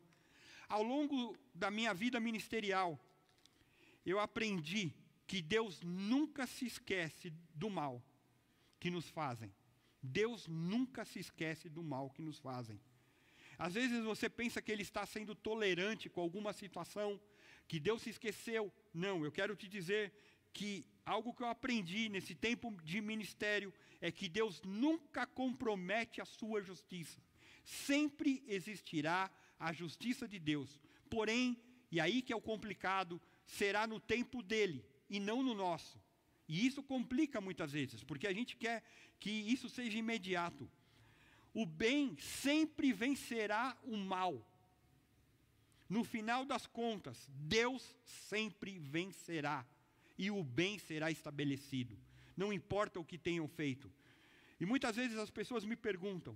Ao 0.68 0.82
longo 0.82 1.36
da 1.54 1.70
minha 1.70 1.94
vida 1.94 2.18
ministerial, 2.18 2.98
eu 4.04 4.18
aprendi 4.18 4.92
que 5.26 5.40
Deus 5.40 5.80
nunca 5.82 6.46
se 6.46 6.66
esquece 6.66 7.32
do 7.54 7.70
mal 7.70 8.02
que 8.80 8.90
nos 8.90 9.08
fazem. 9.08 9.54
Deus 10.02 10.48
nunca 10.48 11.04
se 11.04 11.20
esquece 11.20 11.68
do 11.68 11.82
mal 11.82 12.10
que 12.10 12.22
nos 12.22 12.38
fazem. 12.40 12.80
Às 13.56 13.74
vezes 13.74 14.02
você 14.02 14.28
pensa 14.28 14.60
que 14.60 14.72
Ele 14.72 14.82
está 14.82 15.06
sendo 15.06 15.34
tolerante 15.34 16.08
com 16.08 16.20
alguma 16.20 16.52
situação, 16.52 17.20
que 17.68 17.78
Deus 17.78 18.02
se 18.02 18.10
esqueceu. 18.10 18.72
Não, 18.92 19.24
eu 19.24 19.30
quero 19.30 19.54
te 19.54 19.68
dizer 19.68 20.12
que 20.52 20.84
algo 21.04 21.32
que 21.32 21.42
eu 21.42 21.48
aprendi 21.48 22.08
nesse 22.08 22.34
tempo 22.34 22.70
de 22.82 23.00
ministério 23.00 23.72
é 24.00 24.10
que 24.10 24.28
Deus 24.28 24.62
nunca 24.62 25.26
compromete 25.26 26.20
a 26.20 26.24
sua 26.24 26.62
justiça. 26.62 27.20
Sempre 27.64 28.42
existirá 28.46 29.30
a 29.58 29.72
justiça 29.72 30.26
de 30.26 30.38
Deus. 30.38 30.80
Porém, 31.08 31.56
e 31.90 32.00
aí 32.00 32.22
que 32.22 32.32
é 32.32 32.36
o 32.36 32.40
complicado, 32.40 33.20
será 33.44 33.86
no 33.86 34.00
tempo 34.00 34.42
dele 34.42 34.84
e 35.08 35.20
não 35.20 35.42
no 35.42 35.54
nosso. 35.54 36.00
E 36.48 36.66
isso 36.66 36.82
complica 36.82 37.40
muitas 37.40 37.72
vezes, 37.72 38.02
porque 38.02 38.26
a 38.26 38.32
gente 38.32 38.56
quer 38.56 38.82
que 39.18 39.30
isso 39.30 39.68
seja 39.68 39.98
imediato. 39.98 40.70
O 41.52 41.66
bem 41.66 42.16
sempre 42.18 42.92
vencerá 42.92 43.76
o 43.82 43.96
mal. 43.96 44.46
No 45.88 46.04
final 46.04 46.44
das 46.44 46.66
contas, 46.66 47.28
Deus 47.28 47.96
sempre 48.04 48.78
vencerá 48.78 49.66
e 50.24 50.30
o 50.30 50.42
bem 50.44 50.78
será 50.78 51.10
estabelecido 51.10 51.96
não 52.40 52.52
importa 52.52 52.98
o 52.98 53.04
que 53.04 53.18
tenham 53.18 53.46
feito. 53.46 53.92
E 54.58 54.64
muitas 54.64 54.96
vezes 54.96 55.18
as 55.18 55.30
pessoas 55.30 55.62
me 55.64 55.76
perguntam, 55.76 56.34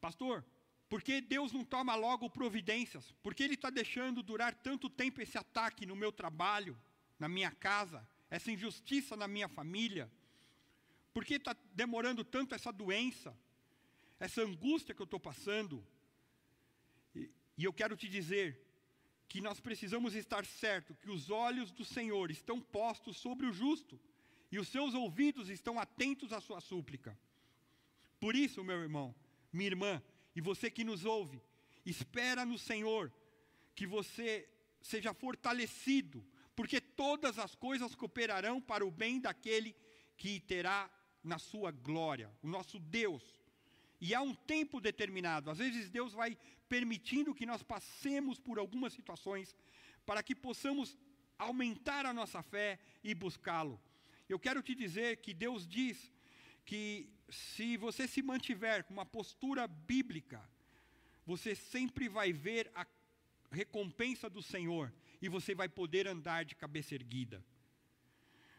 pastor, 0.00 0.44
por 0.88 1.00
que 1.02 1.20
Deus 1.20 1.52
não 1.52 1.64
toma 1.64 1.94
logo 1.94 2.28
providências? 2.28 3.12
Por 3.22 3.34
que 3.34 3.44
Ele 3.44 3.54
está 3.54 3.70
deixando 3.70 4.22
durar 4.22 4.52
tanto 4.54 4.90
tempo 4.90 5.20
esse 5.20 5.38
ataque 5.38 5.86
no 5.86 5.96
meu 5.96 6.10
trabalho, 6.10 6.76
na 7.18 7.28
minha 7.28 7.52
casa, 7.52 8.06
essa 8.28 8.50
injustiça 8.50 9.16
na 9.16 9.28
minha 9.28 9.48
família? 9.48 10.10
Por 11.14 11.24
que 11.24 11.34
está 11.34 11.56
demorando 11.72 12.24
tanto 12.24 12.54
essa 12.54 12.72
doença, 12.72 13.36
essa 14.18 14.42
angústia 14.42 14.94
que 14.94 15.02
eu 15.02 15.10
estou 15.10 15.20
passando? 15.20 15.84
E, 17.14 17.30
e 17.58 17.64
eu 17.64 17.72
quero 17.72 17.96
te 17.96 18.08
dizer 18.08 18.65
que 19.28 19.40
nós 19.40 19.60
precisamos 19.60 20.14
estar 20.14 20.44
certo 20.44 20.94
que 20.94 21.10
os 21.10 21.30
olhos 21.30 21.70
do 21.72 21.84
Senhor 21.84 22.30
estão 22.30 22.60
postos 22.60 23.16
sobre 23.16 23.46
o 23.46 23.52
justo 23.52 24.00
e 24.50 24.58
os 24.58 24.68
seus 24.68 24.94
ouvidos 24.94 25.48
estão 25.48 25.78
atentos 25.78 26.32
à 26.32 26.40
sua 26.40 26.60
súplica. 26.60 27.18
Por 28.20 28.34
isso, 28.34 28.62
meu 28.62 28.80
irmão, 28.80 29.14
minha 29.52 29.68
irmã, 29.68 30.02
e 30.34 30.40
você 30.40 30.70
que 30.70 30.84
nos 30.84 31.04
ouve, 31.04 31.42
espera 31.84 32.44
no 32.44 32.58
Senhor, 32.58 33.12
que 33.74 33.86
você 33.86 34.48
seja 34.80 35.12
fortalecido, 35.12 36.24
porque 36.54 36.80
todas 36.80 37.38
as 37.38 37.54
coisas 37.54 37.94
cooperarão 37.94 38.60
para 38.60 38.86
o 38.86 38.90
bem 38.90 39.20
daquele 39.20 39.76
que 40.16 40.40
terá 40.40 40.90
na 41.22 41.38
sua 41.38 41.70
glória, 41.70 42.32
o 42.42 42.48
nosso 42.48 42.78
Deus. 42.78 43.22
E 44.00 44.14
há 44.14 44.20
um 44.20 44.34
tempo 44.34 44.80
determinado, 44.80 45.50
às 45.50 45.58
vezes 45.58 45.88
Deus 45.88 46.12
vai 46.12 46.36
permitindo 46.68 47.34
que 47.34 47.46
nós 47.46 47.62
passemos 47.62 48.38
por 48.38 48.58
algumas 48.58 48.92
situações 48.92 49.56
para 50.04 50.22
que 50.22 50.34
possamos 50.34 50.96
aumentar 51.38 52.06
a 52.06 52.12
nossa 52.12 52.42
fé 52.42 52.78
e 53.02 53.14
buscá-lo. 53.14 53.80
Eu 54.28 54.38
quero 54.38 54.62
te 54.62 54.74
dizer 54.74 55.18
que 55.18 55.32
Deus 55.32 55.66
diz 55.66 56.12
que 56.64 57.08
se 57.28 57.76
você 57.76 58.06
se 58.08 58.22
mantiver 58.22 58.84
com 58.84 58.92
uma 58.92 59.06
postura 59.06 59.66
bíblica, 59.66 60.42
você 61.24 61.54
sempre 61.54 62.08
vai 62.08 62.32
ver 62.32 62.70
a 62.74 62.86
recompensa 63.50 64.28
do 64.28 64.42
Senhor 64.42 64.92
e 65.20 65.28
você 65.28 65.54
vai 65.54 65.68
poder 65.68 66.06
andar 66.06 66.44
de 66.44 66.54
cabeça 66.54 66.94
erguida. 66.94 67.42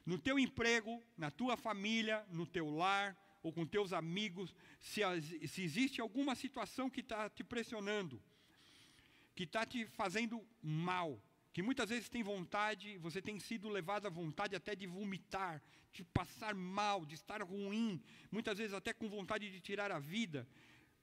No 0.06 0.18
teu 0.18 0.40
emprego, 0.40 1.04
na 1.18 1.30
tua 1.30 1.58
família, 1.58 2.26
no 2.32 2.46
teu 2.46 2.70
lar 2.70 3.16
ou 3.48 3.54
com 3.54 3.66
teus 3.66 3.94
amigos, 3.94 4.54
se, 4.80 5.02
se 5.48 5.64
existe 5.64 6.02
alguma 6.02 6.36
situação 6.36 6.90
que 6.90 7.00
está 7.00 7.30
te 7.30 7.44
pressionando, 7.44 8.22
que 9.34 9.44
está 9.44 9.66
te 9.66 9.86
fazendo 9.88 10.46
mal, 10.62 11.22
que 11.54 11.64
muitas 11.64 11.90
vezes 11.90 12.10
tem 12.10 12.22
vontade, 12.22 12.98
você 12.98 13.22
tem 13.22 13.40
sido 13.40 13.70
levado 13.70 14.06
à 14.06 14.10
vontade 14.10 14.54
até 14.56 14.76
de 14.76 14.86
vomitar, 14.86 15.64
de 15.94 16.04
passar 16.04 16.54
mal, 16.54 17.06
de 17.06 17.16
estar 17.16 17.42
ruim, 17.42 18.02
muitas 18.30 18.58
vezes 18.58 18.74
até 18.74 18.94
com 18.94 19.08
vontade 19.08 19.50
de 19.50 19.62
tirar 19.62 19.92
a 19.92 20.00
vida. 20.00 20.46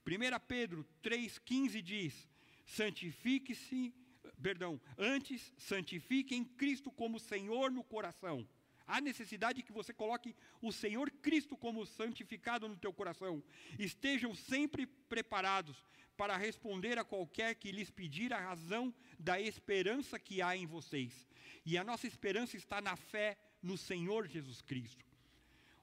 1 0.07 0.47
Pedro 0.47 0.87
3,15 1.03 1.81
diz: 1.81 2.29
santifique-se, 2.67 3.95
perdão, 4.43 4.79
antes 4.99 5.51
santifiquem 5.57 6.45
Cristo 6.45 6.91
como 6.91 7.19
Senhor 7.19 7.71
no 7.71 7.83
coração. 7.83 8.47
Há 8.87 9.01
necessidade 9.01 9.62
que 9.62 9.73
você 9.73 9.92
coloque 9.92 10.35
o 10.61 10.70
Senhor 10.70 11.11
Cristo 11.11 11.57
como 11.57 11.87
santificado 11.87 12.68
no 12.68 12.77
teu 12.77 12.92
coração. 12.92 13.42
Estejam 13.79 14.35
sempre 14.35 14.87
preparados 14.87 15.83
para 16.16 16.37
responder 16.37 16.99
a 16.99 17.05
qualquer 17.05 17.55
que 17.55 17.73
lhes 17.73 17.90
pedir 17.90 18.33
a 18.33 18.40
razão 18.40 18.94
da 19.18 19.40
esperança 19.40 20.18
que 20.18 20.42
há 20.42 20.57
em 20.57 20.66
vocês. 20.66 21.27
E 21.64 21.79
a 21.79 21.85
nossa 21.85 22.07
esperança 22.07 22.57
está 22.57 22.81
na 22.81 22.94
fé 22.94 23.38
no 23.62 23.77
Senhor 23.77 24.27
Jesus 24.29 24.61
Cristo. 24.61 25.05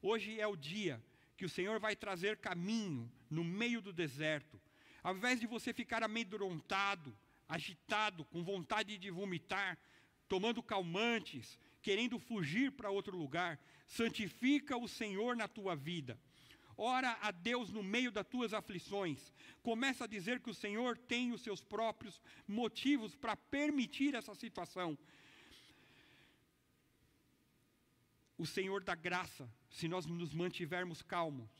Hoje 0.01 0.39
é 0.39 0.47
o 0.47 0.55
dia 0.55 1.01
que 1.35 1.45
o 1.45 1.49
Senhor 1.49 1.79
vai 1.79 1.95
trazer 1.95 2.37
caminho 2.37 3.11
no 3.29 3.43
meio 3.43 3.81
do 3.81 3.91
deserto. 3.91 4.61
Ao 5.01 5.15
invés 5.15 5.39
de 5.39 5.47
você 5.47 5.73
ficar 5.73 6.03
amedrontado, 6.03 7.17
agitado, 7.49 8.23
com 8.25 8.43
vontade 8.43 8.97
de 8.97 9.09
vomitar, 9.09 9.77
tomando 10.27 10.61
calmantes, 10.61 11.59
querendo 11.81 12.19
fugir 12.19 12.71
para 12.71 12.89
outro 12.89 13.15
lugar, 13.17 13.59
santifica 13.85 14.77
o 14.77 14.87
Senhor 14.87 15.35
na 15.35 15.47
tua 15.47 15.75
vida 15.75 16.19
ora 16.81 17.15
a 17.21 17.29
Deus 17.29 17.71
no 17.71 17.83
meio 17.83 18.11
das 18.11 18.25
tuas 18.27 18.53
aflições. 18.53 19.31
Começa 19.61 20.05
a 20.05 20.07
dizer 20.07 20.39
que 20.39 20.49
o 20.49 20.53
Senhor 20.53 20.97
tem 20.97 21.31
os 21.31 21.41
seus 21.41 21.61
próprios 21.63 22.19
motivos 22.47 23.15
para 23.15 23.35
permitir 23.35 24.15
essa 24.15 24.33
situação. 24.33 24.97
O 28.37 28.45
Senhor 28.45 28.83
dá 28.83 28.95
graça 28.95 29.47
se 29.69 29.87
nós 29.87 30.07
nos 30.07 30.33
mantivermos 30.33 31.03
calmos, 31.03 31.51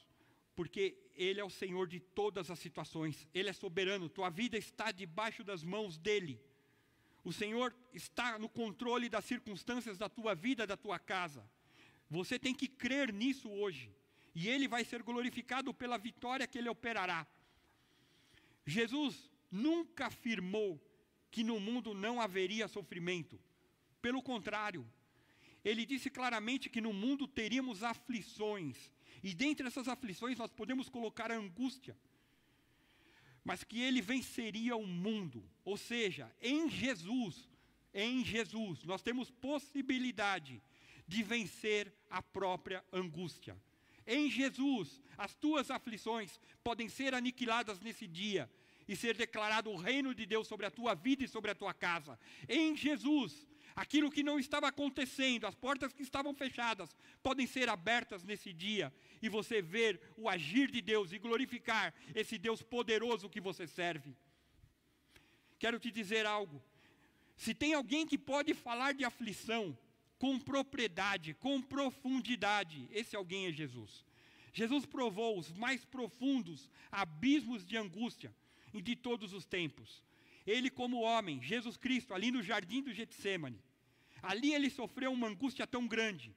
porque 0.55 0.97
Ele 1.15 1.39
é 1.39 1.43
o 1.43 1.49
Senhor 1.49 1.88
de 1.88 1.99
todas 1.99 2.49
as 2.49 2.57
situações, 2.57 3.27
Ele 3.31 3.49
é 3.49 3.53
soberano, 3.53 4.10
tua 4.10 4.31
vida 4.31 4.57
está 4.57 4.91
debaixo 4.91 5.43
das 5.43 5.63
mãos 5.63 5.99
dEle. 5.99 6.41
O 7.23 7.31
Senhor 7.31 7.75
está 7.93 8.39
no 8.39 8.49
controle 8.49 9.10
das 9.10 9.25
circunstâncias 9.25 9.97
da 9.97 10.10
tua 10.10 10.34
vida, 10.34 10.65
da 10.65 10.75
tua 10.75 10.97
casa. 10.97 11.47
Você 12.10 12.39
tem 12.39 12.53
que 12.53 12.67
crer 12.67 13.13
nisso 13.13 13.49
hoje 13.49 13.93
e 14.34 14.47
ele 14.47 14.67
vai 14.67 14.84
ser 14.84 15.03
glorificado 15.03 15.73
pela 15.73 15.97
vitória 15.97 16.47
que 16.47 16.57
ele 16.57 16.69
operará. 16.69 17.27
Jesus 18.65 19.31
nunca 19.51 20.07
afirmou 20.07 20.79
que 21.29 21.43
no 21.43 21.60
mundo 21.60 21.93
não 21.93 22.19
haveria 22.19 22.67
sofrimento. 22.67 23.39
Pelo 24.01 24.21
contrário, 24.21 24.88
ele 25.63 25.86
disse 25.86 26.10
claramente 26.10 26.69
que 26.69 26.81
no 26.81 26.91
mundo 26.91 27.27
teríamos 27.27 27.84
aflições, 27.84 28.91
e 29.23 29.34
dentre 29.34 29.67
essas 29.67 29.88
aflições 29.88 30.38
nós 30.38 30.51
podemos 30.51 30.89
colocar 30.89 31.31
a 31.31 31.38
angústia, 31.38 31.95
mas 33.43 33.63
que 33.63 33.82
ele 33.82 34.01
venceria 34.01 34.75
o 34.75 34.86
mundo, 34.86 35.43
ou 35.65 35.77
seja, 35.77 36.32
em 36.41 36.69
Jesus, 36.69 37.49
em 37.93 38.23
Jesus, 38.23 38.84
nós 38.84 39.01
temos 39.01 39.30
possibilidade 39.30 40.62
de 41.08 41.23
vencer 41.23 41.93
a 42.10 42.21
própria 42.21 42.84
angústia. 42.91 43.58
Em 44.06 44.30
Jesus, 44.30 45.01
as 45.17 45.34
tuas 45.34 45.69
aflições 45.69 46.39
podem 46.63 46.88
ser 46.88 47.13
aniquiladas 47.13 47.80
nesse 47.80 48.08
dia 48.08 48.49
e 48.88 48.95
ser 48.95 49.15
declarado 49.15 49.69
o 49.69 49.77
reino 49.77 50.13
de 50.13 50.25
Deus 50.25 50.47
sobre 50.47 50.65
a 50.65 50.71
tua 50.71 50.93
vida 50.93 51.23
e 51.23 51.27
sobre 51.27 51.51
a 51.51 51.56
tua 51.56 51.73
casa. 51.73 52.19
Em 52.47 52.75
Jesus, 52.75 53.47
aquilo 53.75 54.12
que 54.12 54.23
não 54.23 54.39
estava 54.39 54.67
acontecendo, 54.67 55.45
as 55.45 55.55
portas 55.55 55.93
que 55.93 56.03
estavam 56.03 56.34
fechadas, 56.34 56.95
podem 57.21 57.47
ser 57.47 57.69
abertas 57.69 58.23
nesse 58.23 58.51
dia 58.53 58.93
e 59.21 59.29
você 59.29 59.62
ver 59.62 59.99
o 60.17 60.29
agir 60.29 60.69
de 60.69 60.81
Deus 60.81 61.12
e 61.12 61.19
glorificar 61.19 61.93
esse 62.13 62.38
Deus 62.38 62.62
poderoso 62.62 63.29
que 63.29 63.41
você 63.41 63.67
serve. 63.67 64.15
Quero 65.60 65.79
te 65.79 65.91
dizer 65.91 66.25
algo. 66.25 66.62
Se 67.36 67.53
tem 67.53 67.73
alguém 67.73 68.05
que 68.05 68.17
pode 68.17 68.53
falar 68.53 68.93
de 68.93 69.05
aflição, 69.05 69.77
com 70.21 70.38
propriedade, 70.38 71.34
com 71.34 71.60
profundidade. 71.60 72.88
Esse 72.91 73.15
alguém 73.15 73.47
é 73.47 73.51
Jesus. 73.51 74.05
Jesus 74.53 74.86
provou 74.86 75.39
os 75.39 75.51
mais 75.51 75.84
profundos 75.84 76.69
abismos 76.91 77.65
de 77.65 77.75
angústia 77.75 78.31
de 78.71 78.95
todos 78.95 79.34
os 79.34 79.47
tempos. 79.47 80.03
Ele, 80.52 80.70
como 80.70 81.02
homem, 81.02 81.42
Jesus 81.42 81.78
Cristo, 81.78 82.14
ali 82.14 82.30
no 82.32 82.42
jardim 82.44 82.82
do 82.82 82.94
Getsemane, 82.94 83.64
ali 84.22 84.54
ele 84.54 84.70
sofreu 84.70 85.12
uma 85.12 85.28
angústia 85.28 85.66
tão 85.66 85.88
grande 85.88 86.36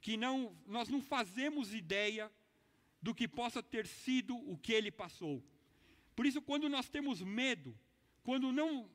que 0.00 0.16
não, 0.16 0.56
nós 0.66 0.88
não 0.88 1.00
fazemos 1.00 1.74
ideia 1.74 2.30
do 3.00 3.14
que 3.14 3.26
possa 3.26 3.62
ter 3.62 3.86
sido 3.86 4.36
o 4.36 4.56
que 4.56 4.72
ele 4.72 4.90
passou. 4.90 5.42
Por 6.14 6.24
isso, 6.24 6.40
quando 6.40 6.68
nós 6.68 6.88
temos 6.88 7.20
medo, 7.20 7.76
quando 8.22 8.52
não 8.52 8.88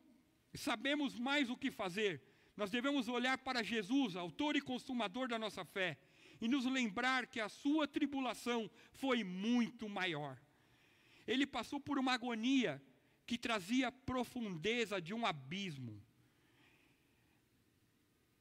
sabemos 0.54 1.18
mais 1.20 1.50
o 1.50 1.58
que 1.58 1.70
fazer, 1.70 2.22
nós 2.56 2.72
devemos 2.72 3.08
olhar 3.08 3.38
para 3.38 3.64
Jesus, 3.64 4.16
autor 4.16 4.56
e 4.56 4.62
consumador 4.62 5.28
da 5.28 5.38
nossa 5.38 5.64
fé, 5.66 5.98
e 6.40 6.48
nos 6.48 6.66
lembrar 6.66 7.28
que 7.28 7.40
a 7.40 7.50
sua 7.50 7.88
tribulação 7.88 8.70
foi 8.94 9.24
muito 9.24 9.90
maior. 9.90 10.40
Ele 11.28 11.46
passou 11.46 11.80
por 11.80 12.00
uma 12.00 12.14
agonia 12.14 12.82
que 13.28 13.38
trazia 13.38 13.92
profundeza 13.92 15.02
de 15.02 15.14
um 15.14 15.26
abismo. 15.26 16.02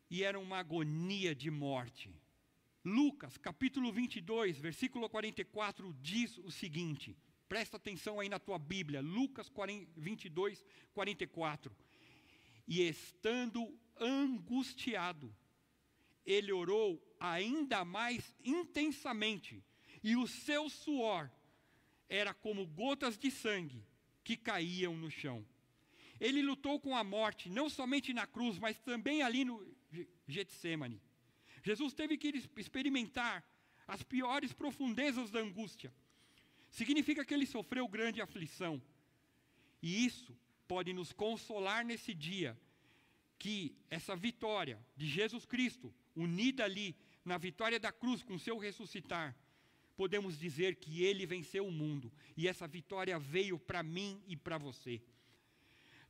E 0.09 0.23
era 0.23 0.39
uma 0.39 0.59
agonia 0.59 1.35
de 1.35 1.51
morte. 1.51 2.15
Lucas, 2.85 3.37
capítulo 3.37 3.93
22, 3.93 4.61
versículo 4.61 5.11
44, 5.11 5.93
diz 6.01 6.39
o 6.39 6.53
seguinte: 6.53 7.17
presta 7.49 7.77
atenção 7.77 8.21
aí 8.21 8.29
na 8.29 8.39
tua 8.39 8.61
Bíblia, 8.61 9.01
Lucas 9.01 9.51
22, 9.97 10.65
44. 10.95 11.77
E 12.69 12.83
estando 12.83 13.77
angustiado. 13.99 15.35
Ele 16.25 16.53
orou 16.53 17.01
ainda 17.21 17.85
mais 17.85 18.35
intensamente, 18.45 19.63
e 20.03 20.17
o 20.17 20.27
seu 20.27 20.69
suor 20.69 21.31
era 22.09 22.35
como 22.35 22.67
gotas 22.67 23.17
de 23.17 23.31
sangue 23.31 23.85
que 24.27 24.37
caíam 24.37 24.97
no 24.97 25.09
chão. 25.09 25.47
Ele 26.19 26.43
lutou 26.43 26.81
com 26.81 26.97
a 26.97 27.05
morte, 27.05 27.49
não 27.49 27.71
somente 27.71 28.13
na 28.13 28.27
cruz, 28.27 28.59
mas 28.59 28.77
também 28.81 29.23
ali 29.23 29.45
no 29.45 29.57
Getsemane. 30.27 31.01
Jesus 31.63 31.95
teve 31.95 32.19
que 32.19 32.29
experimentar 32.57 33.45
as 33.87 34.03
piores 34.03 34.53
profundezas 34.53 35.31
da 35.31 35.39
angústia. 35.39 35.95
Significa 36.69 37.25
que 37.25 37.33
ele 37.33 37.47
sofreu 37.47 37.87
grande 37.87 38.21
aflição. 38.21 38.83
E 39.81 40.05
isso 40.05 40.37
pode 40.67 40.93
nos 40.93 41.13
consolar 41.13 41.85
nesse 41.85 42.13
dia, 42.13 42.59
que 43.39 43.77
essa 43.89 44.17
vitória 44.17 44.85
de 44.97 45.07
Jesus 45.07 45.45
Cristo, 45.47 45.95
unida 46.17 46.65
ali 46.65 46.97
na 47.25 47.39
vitória 47.39 47.79
da 47.79 47.93
cruz 47.93 48.25
com 48.25 48.37
seu 48.41 48.59
ressuscitar, 48.59 49.37
podemos 49.97 50.39
dizer 50.39 50.77
que 50.77 51.03
ele 51.03 51.27
venceu 51.27 51.67
o 51.67 51.73
mundo 51.73 52.13
e 52.37 52.47
essa 52.47 52.67
vitória 52.67 53.19
veio 53.19 53.59
para 53.59 53.83
mim 53.83 54.23
e 54.27 54.37
para 54.37 54.59
você. 54.59 55.01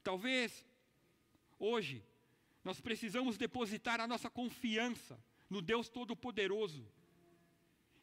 Talvez 0.03 0.65
hoje 1.59 2.05
nós 2.65 2.81
precisamos 2.81 3.39
depositar 3.39 4.01
a 4.01 4.07
nossa 4.07 4.29
confiança 4.29 5.19
no 5.49 5.63
Deus 5.63 5.89
Todo-Poderoso. 5.89 6.85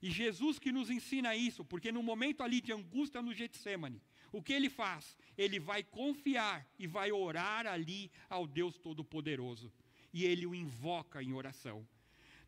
E 0.02 0.10
Jesus 0.12 0.60
que 0.60 0.72
nos 0.72 0.89
ensina 0.89 1.36
isso, 1.36 1.63
porque 1.63 1.91
no 1.91 2.04
momento 2.04 2.43
ali 2.43 2.60
de 2.60 2.74
angústia 2.74 3.22
no 3.22 3.34
Getsemane, 3.34 4.02
O 4.34 4.41
que 4.41 4.52
ele 4.52 4.67
faz? 4.67 5.15
Ele 5.38 5.60
vai 5.60 5.84
confiar 5.84 6.67
e 6.80 6.88
vai 6.88 7.12
orar 7.12 7.67
ali 7.67 8.12
ao 8.28 8.48
Deus 8.48 8.80
Todo-Poderoso. 8.80 9.72
E 10.12 10.26
ele 10.26 10.48
o 10.48 10.56
invoca 10.56 11.22
em 11.22 11.34
oração. 11.34 11.88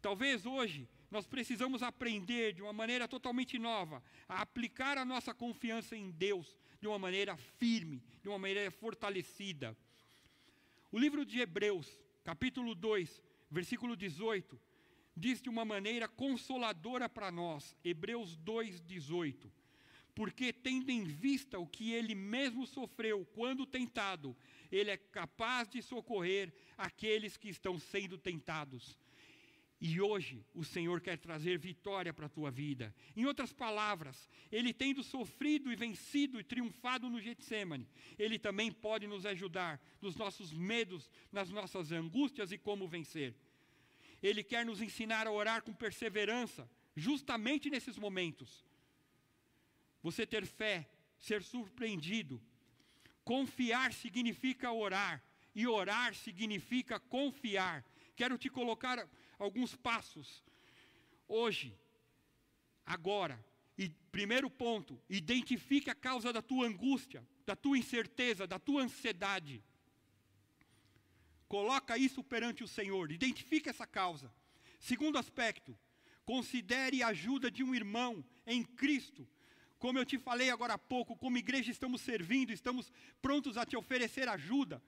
Talvez 0.02 0.48
hoje 0.48 0.90
nós 1.16 1.26
precisamos 1.26 1.82
aprender 1.82 2.52
de 2.52 2.62
uma 2.62 2.74
maneira 2.74 3.08
totalmente 3.08 3.58
nova 3.58 4.04
a 4.28 4.42
aplicar 4.42 4.98
a 4.98 5.06
nossa 5.06 5.34
confiança 5.34 5.96
em 5.96 6.12
Deus 6.12 6.58
de 6.82 6.88
uma 6.90 7.00
maneira 7.00 7.38
firme, 7.38 8.04
de 8.22 8.28
uma 8.28 8.38
maneira 8.38 8.70
fortalecida. 8.70 9.78
O 10.92 11.00
livro 11.00 11.26
de 11.26 11.40
Hebreus, 11.40 11.88
capítulo 12.22 12.76
2, 12.76 13.24
versículo 13.50 13.96
18, 13.96 14.60
diz 15.16 15.42
de 15.42 15.48
uma 15.48 15.64
maneira 15.64 16.06
consoladora 16.10 17.08
para 17.08 17.32
nós, 17.32 17.78
Hebreus 17.82 18.36
2, 18.36 18.82
18. 18.82 19.50
Porque, 20.14 20.52
tendo 20.52 20.90
em 20.90 21.06
vista 21.06 21.58
o 21.58 21.66
que 21.66 21.94
ele 21.94 22.14
mesmo 22.14 22.68
sofreu 22.68 23.26
quando 23.34 23.66
tentado, 23.66 24.36
ele 24.70 24.92
é 24.92 24.98
capaz 24.98 25.70
de 25.70 25.82
socorrer 25.82 26.54
aqueles 26.78 27.38
que 27.38 27.48
estão 27.48 27.80
sendo 27.80 28.18
tentados. 28.18 28.98
E 29.80 30.00
hoje 30.00 30.46
o 30.54 30.64
Senhor 30.64 31.02
quer 31.02 31.18
trazer 31.18 31.58
vitória 31.60 32.14
para 32.14 32.28
a 32.28 32.30
tua 32.30 32.50
vida. 32.50 32.96
Em 33.16 33.26
outras 33.26 33.52
palavras, 33.52 34.30
Ele 34.52 34.74
tendo 34.74 35.04
sofrido 35.04 35.72
e 35.72 35.76
vencido 35.76 36.40
e 36.40 36.44
triunfado 36.44 37.10
no 37.10 37.20
Getsemane, 37.20 37.88
Ele 38.18 38.40
também 38.40 38.72
pode 38.72 39.06
nos 39.06 39.26
ajudar 39.26 39.82
nos 40.02 40.16
nossos 40.16 40.54
medos, 40.54 41.12
nas 41.32 41.50
nossas 41.50 41.92
angústias 41.92 42.52
e 42.52 42.58
como 42.58 42.88
vencer. 42.88 43.36
Ele 44.24 44.44
quer 44.44 44.66
nos 44.66 44.82
ensinar 44.82 45.28
a 45.28 45.32
orar 45.32 45.62
com 45.62 45.74
perseverança, 45.74 46.70
justamente 46.96 47.70
nesses 47.70 47.98
momentos. 47.98 48.66
Você 50.02 50.26
ter 50.26 50.46
fé, 50.46 50.90
ser 51.20 51.44
surpreendido. 51.44 52.42
Confiar 53.24 53.92
significa 53.92 54.72
orar, 54.72 55.24
e 55.54 55.68
orar 55.68 56.16
significa 56.16 57.00
confiar. 57.00 57.84
Quero 58.16 58.38
te 58.38 58.50
colocar 58.50 59.10
alguns 59.38 59.76
passos. 59.76 60.44
Hoje, 61.28 61.78
agora, 62.86 63.44
e 63.78 63.90
primeiro 64.12 64.50
ponto, 64.50 65.02
identifique 65.10 65.90
a 65.90 65.96
causa 65.96 66.32
da 66.32 66.42
tua 66.42 66.68
angústia, 66.68 67.26
da 67.46 67.56
tua 67.56 67.78
incerteza, 67.78 68.48
da 68.48 68.58
tua 68.58 68.84
ansiedade. 68.84 69.64
Coloca 71.48 71.98
isso 71.98 72.24
perante 72.24 72.64
o 72.64 72.68
Senhor, 72.68 73.12
identifique 73.12 73.70
essa 73.70 73.86
causa. 73.86 74.34
Segundo 74.80 75.18
aspecto, 75.18 75.78
considere 76.26 77.04
a 77.04 77.08
ajuda 77.08 77.52
de 77.52 77.64
um 77.64 77.76
irmão 77.76 78.24
em 78.46 78.64
Cristo. 78.64 79.28
Como 79.78 80.00
eu 80.00 80.06
te 80.06 80.18
falei 80.18 80.50
agora 80.50 80.74
há 80.74 80.78
pouco, 80.78 81.16
como 81.16 81.38
igreja 81.38 81.70
estamos 81.70 82.02
servindo, 82.02 82.52
estamos 82.52 82.92
prontos 83.22 83.58
a 83.58 83.66
te 83.66 83.76
oferecer 83.76 84.28
ajuda, 84.28 84.82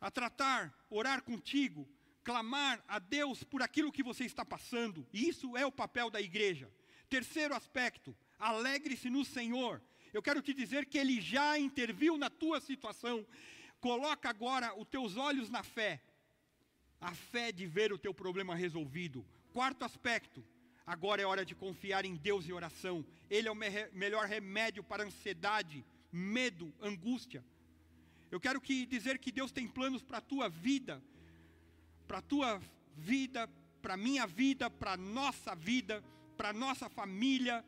a 0.00 0.10
tratar, 0.10 0.74
orar 0.90 1.22
contigo, 1.22 1.88
clamar 2.24 2.82
a 2.88 2.98
Deus 2.98 3.44
por 3.44 3.62
aquilo 3.62 3.92
que 3.92 4.02
você 4.02 4.24
está 4.24 4.44
passando. 4.44 5.06
Isso 5.12 5.56
é 5.56 5.66
o 5.66 5.70
papel 5.70 6.10
da 6.10 6.20
igreja. 6.20 6.70
Terceiro 7.08 7.54
aspecto, 7.54 8.16
alegre-se 8.38 9.10
no 9.10 9.24
Senhor. 9.24 9.80
Eu 10.12 10.22
quero 10.22 10.40
te 10.40 10.54
dizer 10.54 10.86
que 10.86 10.98
Ele 10.98 11.20
já 11.20 11.58
interviu 11.58 12.16
na 12.16 12.30
tua 12.30 12.60
situação. 12.60 13.26
Coloca 13.78 14.28
agora 14.28 14.74
os 14.78 14.88
teus 14.88 15.16
olhos 15.16 15.50
na 15.50 15.62
fé. 15.62 16.02
A 17.00 17.14
fé 17.14 17.52
de 17.52 17.66
ver 17.66 17.92
o 17.92 17.98
teu 17.98 18.14
problema 18.14 18.54
resolvido. 18.54 19.24
Quarto 19.52 19.84
aspecto, 19.84 20.42
agora 20.86 21.20
é 21.20 21.26
hora 21.26 21.44
de 21.44 21.54
confiar 21.54 22.04
em 22.04 22.16
Deus 22.16 22.48
e 22.48 22.52
oração. 22.52 23.04
Ele 23.28 23.48
é 23.48 23.50
o 23.50 23.54
me 23.54 23.68
melhor 23.92 24.26
remédio 24.26 24.82
para 24.82 25.04
ansiedade, 25.04 25.84
medo, 26.10 26.72
angústia. 26.80 27.44
Eu 28.30 28.40
quero 28.40 28.60
que 28.60 28.86
dizer 28.86 29.18
que 29.18 29.30
Deus 29.30 29.52
tem 29.52 29.68
planos 29.68 30.02
para 30.02 30.18
a 30.18 30.22
tua 30.22 30.48
vida 30.48 31.02
para 32.06 32.18
a 32.18 32.22
tua 32.22 32.60
vida, 32.96 33.48
para 33.82 33.94
a 33.94 33.96
minha 33.96 34.26
vida, 34.26 34.70
para 34.70 34.92
a 34.92 34.96
nossa 34.96 35.54
vida, 35.54 36.02
para 36.36 36.50
a 36.50 36.52
nossa 36.52 36.88
família. 36.88 37.64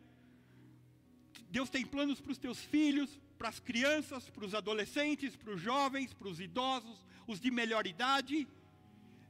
Deus 1.51 1.71
tem 1.71 1.85
planos 1.85 2.21
para 2.21 2.33
os 2.33 2.39
teus 2.39 2.61
filhos, 2.61 3.21
para 3.39 3.49
as 3.49 3.61
crianças, 3.61 4.29
para 4.31 4.45
os 4.45 4.55
adolescentes, 4.55 5.37
para 5.37 5.53
os 5.53 5.61
jovens, 5.61 6.13
para 6.15 6.29
os 6.29 6.41
idosos, 6.41 7.05
os 7.27 7.41
de 7.41 7.51
melhor 7.51 7.87
idade. 7.87 8.49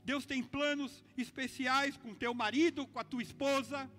Deus 0.05 0.25
tem 0.25 0.42
planos 0.42 1.05
especiais 1.19 1.97
com 1.97 2.14
teu 2.14 2.33
marido, 2.33 2.87
com 2.87 2.99
a 2.99 3.05
tua 3.05 3.23
esposa. 3.23 3.90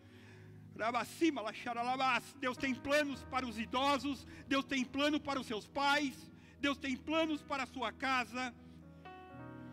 Deus 2.40 2.56
tem 2.56 2.74
planos 2.74 3.24
para 3.26 3.46
os 3.46 3.60
idosos, 3.60 4.26
Deus 4.48 4.64
tem 4.64 4.86
plano 4.86 5.20
para 5.20 5.40
os 5.40 5.48
seus 5.48 5.68
pais, 5.68 6.16
Deus 6.60 6.78
tem 6.78 6.96
planos 6.96 7.42
para 7.42 7.64
a 7.64 7.68
sua 7.68 7.92
casa. 7.92 8.54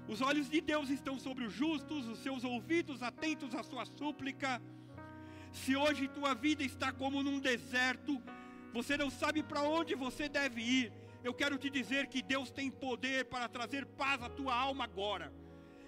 Os 0.06 0.20
olhos 0.20 0.50
de 0.50 0.60
Deus 0.60 0.90
estão 0.90 1.18
sobre 1.18 1.44
os 1.44 1.52
justos, 1.52 2.06
os 2.06 2.18
seus 2.18 2.44
ouvidos 2.44 3.02
atentos 3.02 3.54
à 3.54 3.62
sua 3.62 3.84
súplica. 3.86 4.60
Se 5.52 5.74
hoje 5.74 6.08
tua 6.08 6.34
vida 6.34 6.62
está 6.62 6.92
como 6.92 7.22
num 7.22 7.40
deserto, 7.40 8.22
você 8.72 8.96
não 8.96 9.08
sabe 9.08 9.42
para 9.42 9.62
onde 9.62 9.94
você 9.94 10.28
deve 10.28 10.60
ir. 10.60 10.92
Eu 11.22 11.32
quero 11.32 11.56
te 11.56 11.70
dizer 11.70 12.08
que 12.08 12.20
Deus 12.20 12.50
tem 12.50 12.70
poder 12.70 13.24
para 13.26 13.48
trazer 13.48 13.86
paz 13.86 14.22
à 14.22 14.28
tua 14.28 14.54
alma 14.54 14.84
agora 14.84 15.32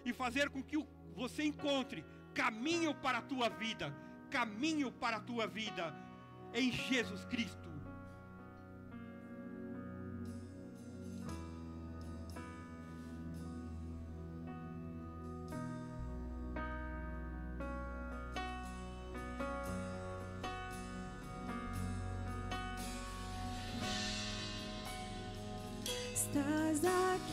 e 0.04 0.12
fazer 0.12 0.48
com 0.48 0.62
que 0.62 0.78
você 1.14 1.42
encontre 1.42 2.04
caminho 2.32 2.94
para 2.94 3.18
a 3.18 3.22
tua 3.22 3.48
vida, 3.50 3.94
caminho 4.30 4.90
para 4.90 5.18
a 5.18 5.20
tua 5.20 5.46
vida 5.46 5.94
em 6.54 6.72
Jesus 6.72 7.24
Cristo. 7.26 7.75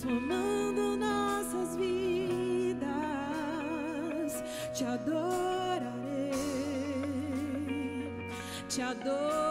Transformando 0.06 0.98
nossas 0.98 1.76
vidas. 1.76 2.84
Te 4.74 4.86
adorarei 4.86 6.32
te 8.68 8.82
adorarei. 8.82 9.45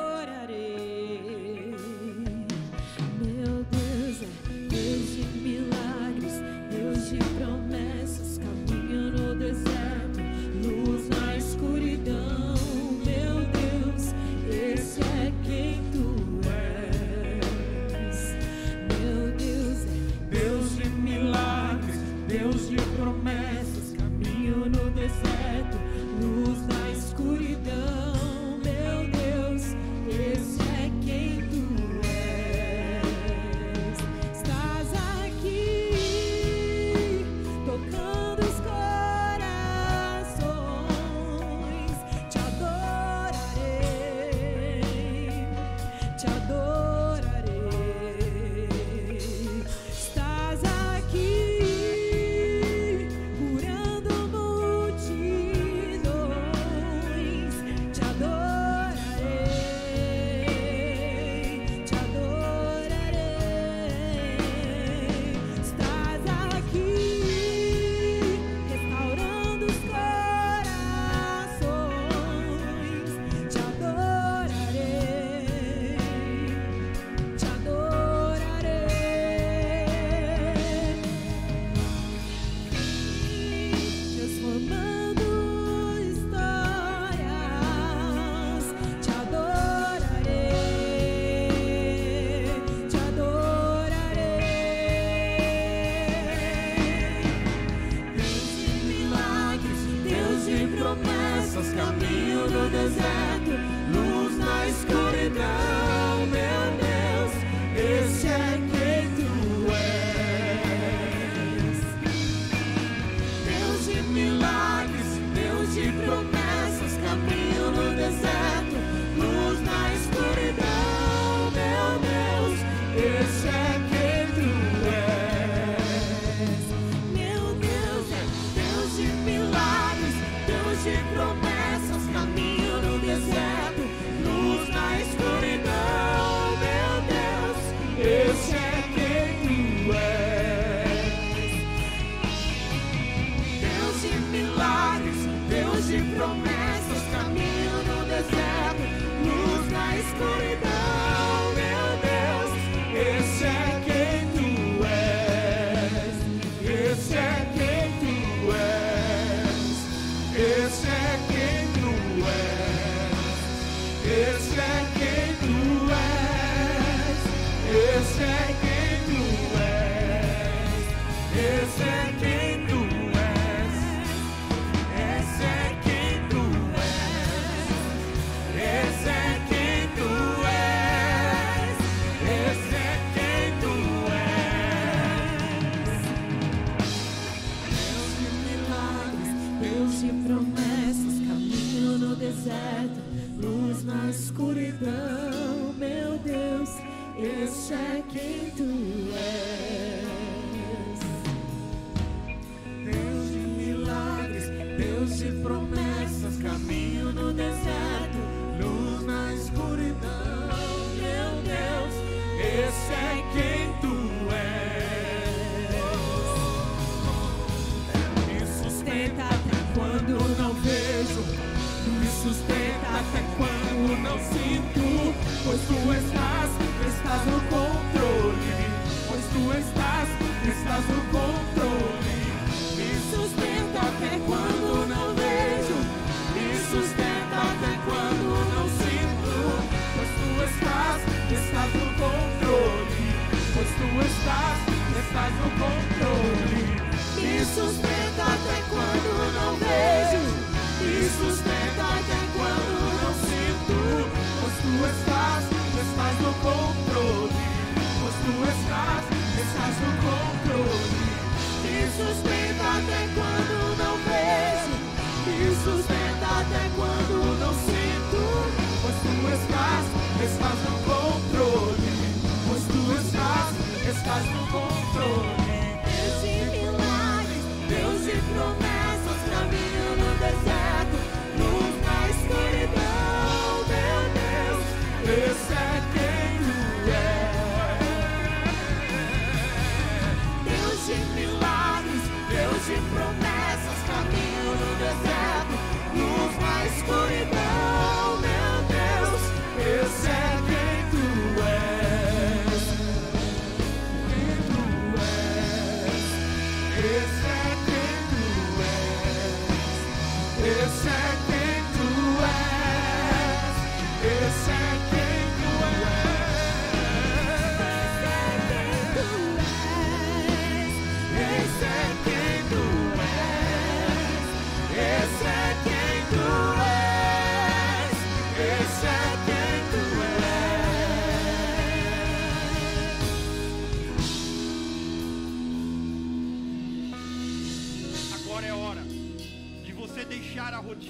forças, 101.54 101.72
caminho 101.74 102.50
no 102.50 102.68
deserto, 102.68 103.50
luz 103.92 104.38
na 104.38 104.66
escuridão. 104.66 105.73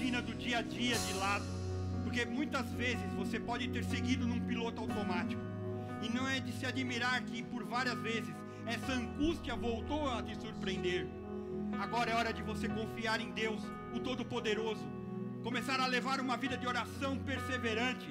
Rotina 0.04 0.20
do 0.20 0.34
dia 0.34 0.58
a 0.58 0.62
dia 0.62 0.98
de 0.98 1.14
lado, 1.14 1.44
porque 2.02 2.26
muitas 2.26 2.70
vezes 2.72 3.10
você 3.16 3.40
pode 3.40 3.66
ter 3.68 3.82
seguido 3.84 4.26
num 4.26 4.38
piloto 4.38 4.82
automático. 4.82 5.40
E 6.02 6.10
não 6.10 6.28
é 6.28 6.40
de 6.40 6.52
se 6.52 6.66
admirar 6.66 7.22
que 7.22 7.42
por 7.42 7.64
várias 7.64 7.98
vezes 8.00 8.34
essa 8.66 8.92
angústia 8.92 9.56
voltou 9.56 10.06
a 10.10 10.22
te 10.22 10.38
surpreender. 10.38 11.06
Agora 11.80 12.10
é 12.10 12.14
hora 12.14 12.34
de 12.34 12.42
você 12.42 12.68
confiar 12.68 13.18
em 13.18 13.30
Deus, 13.30 13.62
o 13.94 14.00
Todo-Poderoso, 14.00 14.84
começar 15.42 15.80
a 15.80 15.86
levar 15.86 16.20
uma 16.20 16.36
vida 16.36 16.58
de 16.58 16.66
oração 16.66 17.16
perseverante, 17.18 18.06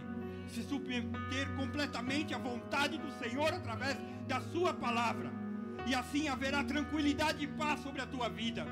se 0.48 0.64
submeter 0.64 1.48
completamente 1.56 2.34
à 2.34 2.40
vontade 2.40 2.98
do 2.98 3.12
Senhor 3.20 3.54
através 3.54 3.98
da 4.28 4.42
Sua 4.42 4.74
palavra, 4.74 5.32
e 5.86 5.94
assim 5.94 6.28
haverá 6.28 6.64
tranquilidade 6.64 7.44
e 7.44 7.48
paz 7.48 7.82
sobre 7.82 8.02
a 8.02 8.08
tua 8.08 8.30
vida. 8.30 8.66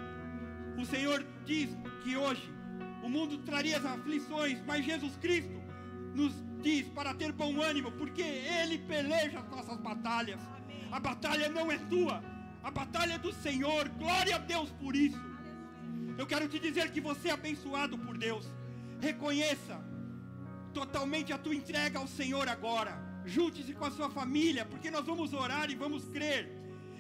O 0.76 0.86
Senhor 0.86 1.24
diz 1.46 1.70
que 2.04 2.18
hoje 2.18 2.61
o 3.04 3.10
mundo 3.10 3.38
traria 3.40 3.78
as 3.78 3.86
aflições, 3.86 4.62
mas 4.66 4.86
Jesus 4.86 5.16
Cristo 5.18 5.62
nos 6.14 6.34
diz 6.62 6.88
para 6.90 7.14
ter 7.14 7.32
bom 7.32 7.62
ânimo, 7.62 7.92
porque 7.94 8.22
Ele 8.22 8.78
peleja 8.80 9.40
as 9.40 9.50
nossas 9.50 9.78
batalhas. 9.80 10.40
A 10.92 11.00
batalha 11.00 11.50
não 11.50 11.72
é 11.72 11.78
tua, 11.78 12.24
a 12.64 12.70
batalha 12.70 13.14
é 13.14 13.18
do 13.18 13.34
Senhor. 13.34 13.88
Glória 13.90 14.36
a 14.36 14.40
Deus 14.40 14.70
por 14.72 14.96
isso. 14.96 15.20
Eu 16.18 16.28
quero 16.28 16.48
te 16.48 16.60
dizer 16.60 16.92
que 16.92 17.02
você 17.02 17.30
é 17.30 17.32
abençoado 17.32 17.98
por 17.98 18.18
Deus. 18.18 18.46
Reconheça 19.00 19.82
totalmente 20.74 21.34
a 21.34 21.38
tua 21.38 21.56
entrega 21.56 22.00
ao 22.00 22.08
Senhor 22.08 22.48
agora. 22.48 23.02
Junte-se 23.26 23.74
com 23.74 23.86
a 23.86 23.92
sua 23.92 24.10
família, 24.10 24.66
porque 24.66 24.92
nós 24.92 25.06
vamos 25.06 25.34
orar 25.34 25.70
e 25.72 25.76
vamos 25.76 26.06
crer. 26.10 26.52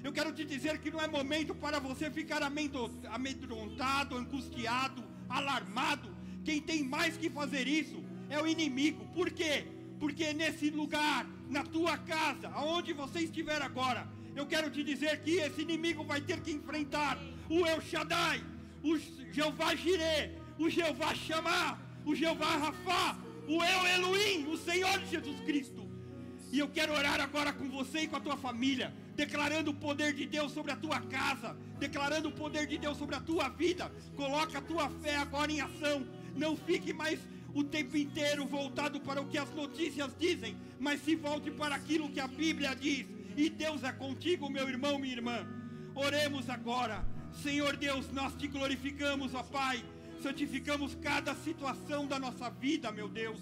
Eu 0.03 0.11
quero 0.11 0.31
te 0.33 0.43
dizer 0.43 0.79
que 0.79 0.89
não 0.89 0.99
é 0.99 1.07
momento 1.07 1.53
para 1.53 1.79
você 1.79 2.09
ficar 2.09 2.41
amedro- 2.41 2.91
amedrontado, 3.11 4.15
angustiado, 4.15 5.03
alarmado. 5.32 6.15
Quem 6.43 6.61
tem 6.61 6.84
mais 6.84 7.17
que 7.17 7.29
fazer 7.29 7.67
isso 7.67 8.03
é 8.29 8.41
o 8.41 8.47
inimigo. 8.47 9.05
Por 9.13 9.29
quê? 9.32 9.65
Porque 9.99 10.34
nesse 10.34 10.69
lugar, 10.69 11.27
na 11.49 11.63
tua 11.63 11.97
casa, 11.97 12.49
aonde 12.49 12.93
você 12.93 13.19
estiver 13.19 13.61
agora, 13.61 14.07
eu 14.36 14.45
quero 14.45 14.69
te 14.69 14.84
dizer 14.84 15.21
que 15.21 15.32
esse 15.32 15.61
inimigo 15.61 16.03
vai 16.03 16.21
ter 16.21 16.39
que 16.41 16.51
enfrentar 16.51 17.19
o 17.49 17.65
El 17.65 17.82
Shaddai, 17.82 18.43
o 18.84 18.97
Jeová 19.32 19.75
Jireh, 19.75 20.32
o 20.57 20.69
Jeová 20.69 21.13
Shammah, 21.13 21.77
o 22.05 22.15
Jeová 22.15 22.55
Rafá, 22.57 23.17
o 23.47 23.63
El 23.63 23.88
Elohim, 23.95 24.47
o 24.47 24.57
Senhor 24.57 24.99
Jesus 25.05 25.39
Cristo. 25.41 25.89
E 26.51 26.59
eu 26.59 26.67
quero 26.67 26.93
orar 26.93 27.19
agora 27.19 27.53
com 27.53 27.69
você 27.69 28.01
e 28.01 28.07
com 28.07 28.15
a 28.15 28.19
tua 28.19 28.38
família, 28.38 28.93
declarando 29.15 29.71
o 29.71 29.73
poder 29.73 30.13
de 30.13 30.25
Deus 30.25 30.51
sobre 30.51 30.71
a 30.71 30.75
tua 30.75 30.99
casa, 30.99 31.55
declarando 31.82 32.29
o 32.29 32.32
poder 32.32 32.67
de 32.67 32.77
Deus 32.77 32.95
sobre 32.95 33.15
a 33.15 33.19
tua 33.19 33.49
vida. 33.49 33.91
Coloca 34.15 34.59
a 34.59 34.61
tua 34.61 34.88
fé 35.01 35.15
agora 35.15 35.51
em 35.51 35.61
ação. 35.61 36.05
Não 36.36 36.55
fique 36.55 36.93
mais 36.93 37.19
o 37.55 37.63
tempo 37.63 37.97
inteiro 37.97 38.45
voltado 38.45 39.01
para 39.01 39.19
o 39.19 39.27
que 39.27 39.38
as 39.38 39.51
notícias 39.55 40.15
dizem, 40.17 40.55
mas 40.79 41.03
se 41.03 41.15
volte 41.15 41.49
para 41.49 41.73
aquilo 41.73 42.11
que 42.11 42.19
a 42.19 42.27
Bíblia 42.27 42.75
diz. 42.75 43.07
E 43.36 43.49
Deus 43.49 43.84
é 43.84 43.91
contigo, 43.91 44.47
meu 44.47 44.69
irmão, 44.69 44.99
minha 44.99 45.15
irmã. 45.15 45.47
Oremos 45.95 46.51
agora. 46.51 47.03
Senhor 47.41 47.75
Deus, 47.75 48.11
nós 48.11 48.36
te 48.36 48.47
glorificamos, 48.47 49.34
ó 49.34 49.41
Pai. 49.41 49.84
Santificamos 50.21 50.93
cada 51.01 51.34
situação 51.34 52.05
da 52.05 52.19
nossa 52.19 52.47
vida, 52.51 52.91
meu 52.91 53.09
Deus. 53.09 53.39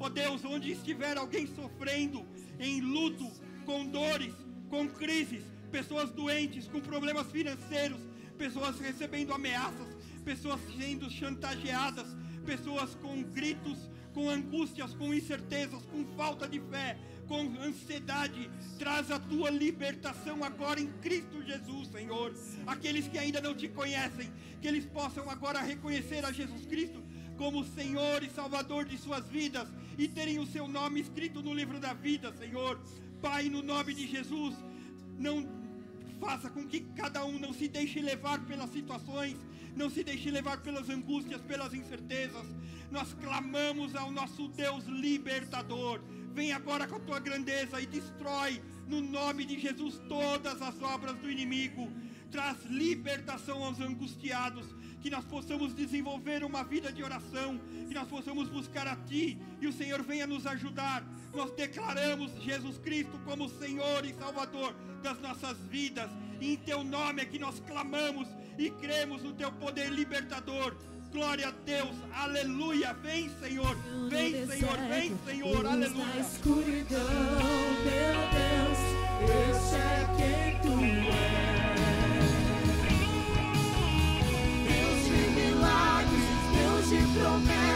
Ó 0.00 0.08
Deus, 0.08 0.44
onde 0.44 0.72
estiver 0.72 1.16
alguém 1.16 1.46
sofrendo 1.46 2.26
em 2.58 2.80
luto, 2.80 3.30
com 3.64 3.86
dores, 3.86 4.34
com 4.68 4.88
crises, 4.88 5.44
pessoas 5.76 6.10
doentes, 6.10 6.66
com 6.66 6.80
problemas 6.80 7.30
financeiros, 7.30 8.00
pessoas 8.38 8.80
recebendo 8.80 9.34
ameaças, 9.34 9.86
pessoas 10.24 10.58
sendo 10.74 11.10
chantageadas, 11.10 12.06
pessoas 12.46 12.94
com 12.94 13.22
gritos, 13.22 13.78
com 14.14 14.30
angústias, 14.30 14.94
com 14.94 15.12
incertezas, 15.12 15.82
com 15.92 16.02
falta 16.16 16.48
de 16.48 16.60
fé, 16.60 16.96
com 17.28 17.40
ansiedade. 17.60 18.50
Traz 18.78 19.10
a 19.10 19.18
tua 19.18 19.50
libertação 19.50 20.42
agora 20.42 20.80
em 20.80 20.90
Cristo 21.02 21.42
Jesus, 21.42 21.88
Senhor. 21.88 22.32
Aqueles 22.66 23.06
que 23.06 23.18
ainda 23.18 23.42
não 23.42 23.54
te 23.54 23.68
conhecem, 23.68 24.32
que 24.62 24.66
eles 24.66 24.86
possam 24.86 25.28
agora 25.28 25.60
reconhecer 25.60 26.24
a 26.24 26.32
Jesus 26.32 26.64
Cristo 26.64 27.02
como 27.36 27.66
Senhor 27.66 28.22
e 28.22 28.30
Salvador 28.30 28.86
de 28.86 28.96
suas 28.96 29.28
vidas 29.28 29.68
e 29.98 30.08
terem 30.08 30.38
o 30.38 30.46
seu 30.46 30.66
nome 30.66 31.02
escrito 31.02 31.42
no 31.42 31.52
livro 31.52 31.78
da 31.78 31.92
vida, 31.92 32.32
Senhor. 32.32 32.80
Pai, 33.20 33.50
no 33.50 33.62
nome 33.62 33.92
de 33.92 34.06
Jesus, 34.06 34.54
não 35.18 35.55
faça 36.20 36.50
com 36.50 36.66
que 36.66 36.80
cada 36.96 37.24
um 37.24 37.38
não 37.38 37.52
se 37.52 37.68
deixe 37.68 38.00
levar 38.00 38.40
pelas 38.46 38.70
situações, 38.70 39.36
não 39.74 39.90
se 39.90 40.02
deixe 40.02 40.30
levar 40.30 40.58
pelas 40.62 40.88
angústias, 40.88 41.40
pelas 41.42 41.74
incertezas. 41.74 42.46
Nós 42.90 43.12
clamamos 43.14 43.94
ao 43.94 44.10
nosso 44.10 44.48
Deus 44.48 44.84
libertador. 44.84 46.00
Vem 46.32 46.52
agora 46.52 46.86
com 46.86 46.96
a 46.96 47.00
tua 47.00 47.18
grandeza 47.18 47.80
e 47.80 47.86
destrói, 47.86 48.62
no 48.86 49.00
nome 49.00 49.44
de 49.44 49.58
Jesus, 49.58 50.00
todas 50.08 50.60
as 50.62 50.80
obras 50.82 51.16
do 51.16 51.30
inimigo. 51.30 51.90
Traz 52.30 52.62
libertação 52.64 53.64
aos 53.64 53.80
angustiados, 53.80 54.66
que 55.06 55.10
nós 55.10 55.24
possamos 55.24 55.72
desenvolver 55.72 56.42
uma 56.42 56.64
vida 56.64 56.92
de 56.92 57.00
oração, 57.00 57.60
que 57.86 57.94
nós 57.94 58.08
possamos 58.08 58.48
buscar 58.48 58.88
a 58.88 58.96
Ti 58.96 59.38
e 59.60 59.68
o 59.68 59.72
Senhor 59.72 60.02
venha 60.02 60.26
nos 60.26 60.44
ajudar. 60.48 61.04
Nós 61.32 61.52
declaramos 61.52 62.32
Jesus 62.42 62.76
Cristo 62.78 63.16
como 63.24 63.48
Senhor 63.48 64.04
e 64.04 64.12
Salvador 64.14 64.74
das 65.04 65.16
nossas 65.20 65.56
vidas, 65.70 66.10
e 66.40 66.54
em 66.54 66.56
Teu 66.56 66.82
nome 66.82 67.22
é 67.22 67.24
que 67.24 67.38
nós 67.38 67.60
clamamos 67.60 68.26
e 68.58 68.68
cremos 68.68 69.22
no 69.22 69.32
Teu 69.32 69.52
poder 69.52 69.92
libertador. 69.92 70.74
Glória 71.12 71.50
a 71.50 71.52
Deus, 71.52 71.94
aleluia. 72.12 72.92
Vem, 72.94 73.30
Senhor, 73.38 73.76
vem, 74.10 74.44
Senhor, 74.44 74.76
vem, 74.88 75.16
Senhor, 75.24 75.66
aleluia. 75.66 76.04
Na 76.04 76.16
escuridão, 76.16 76.98
meu 77.84 78.16
Deus, 78.34 78.80
esse 79.54 79.76
é 79.76 80.04
quem 80.16 80.60
tu 80.62 80.84
és. 81.12 81.55
te 86.88 86.98
prometo. 87.18 87.75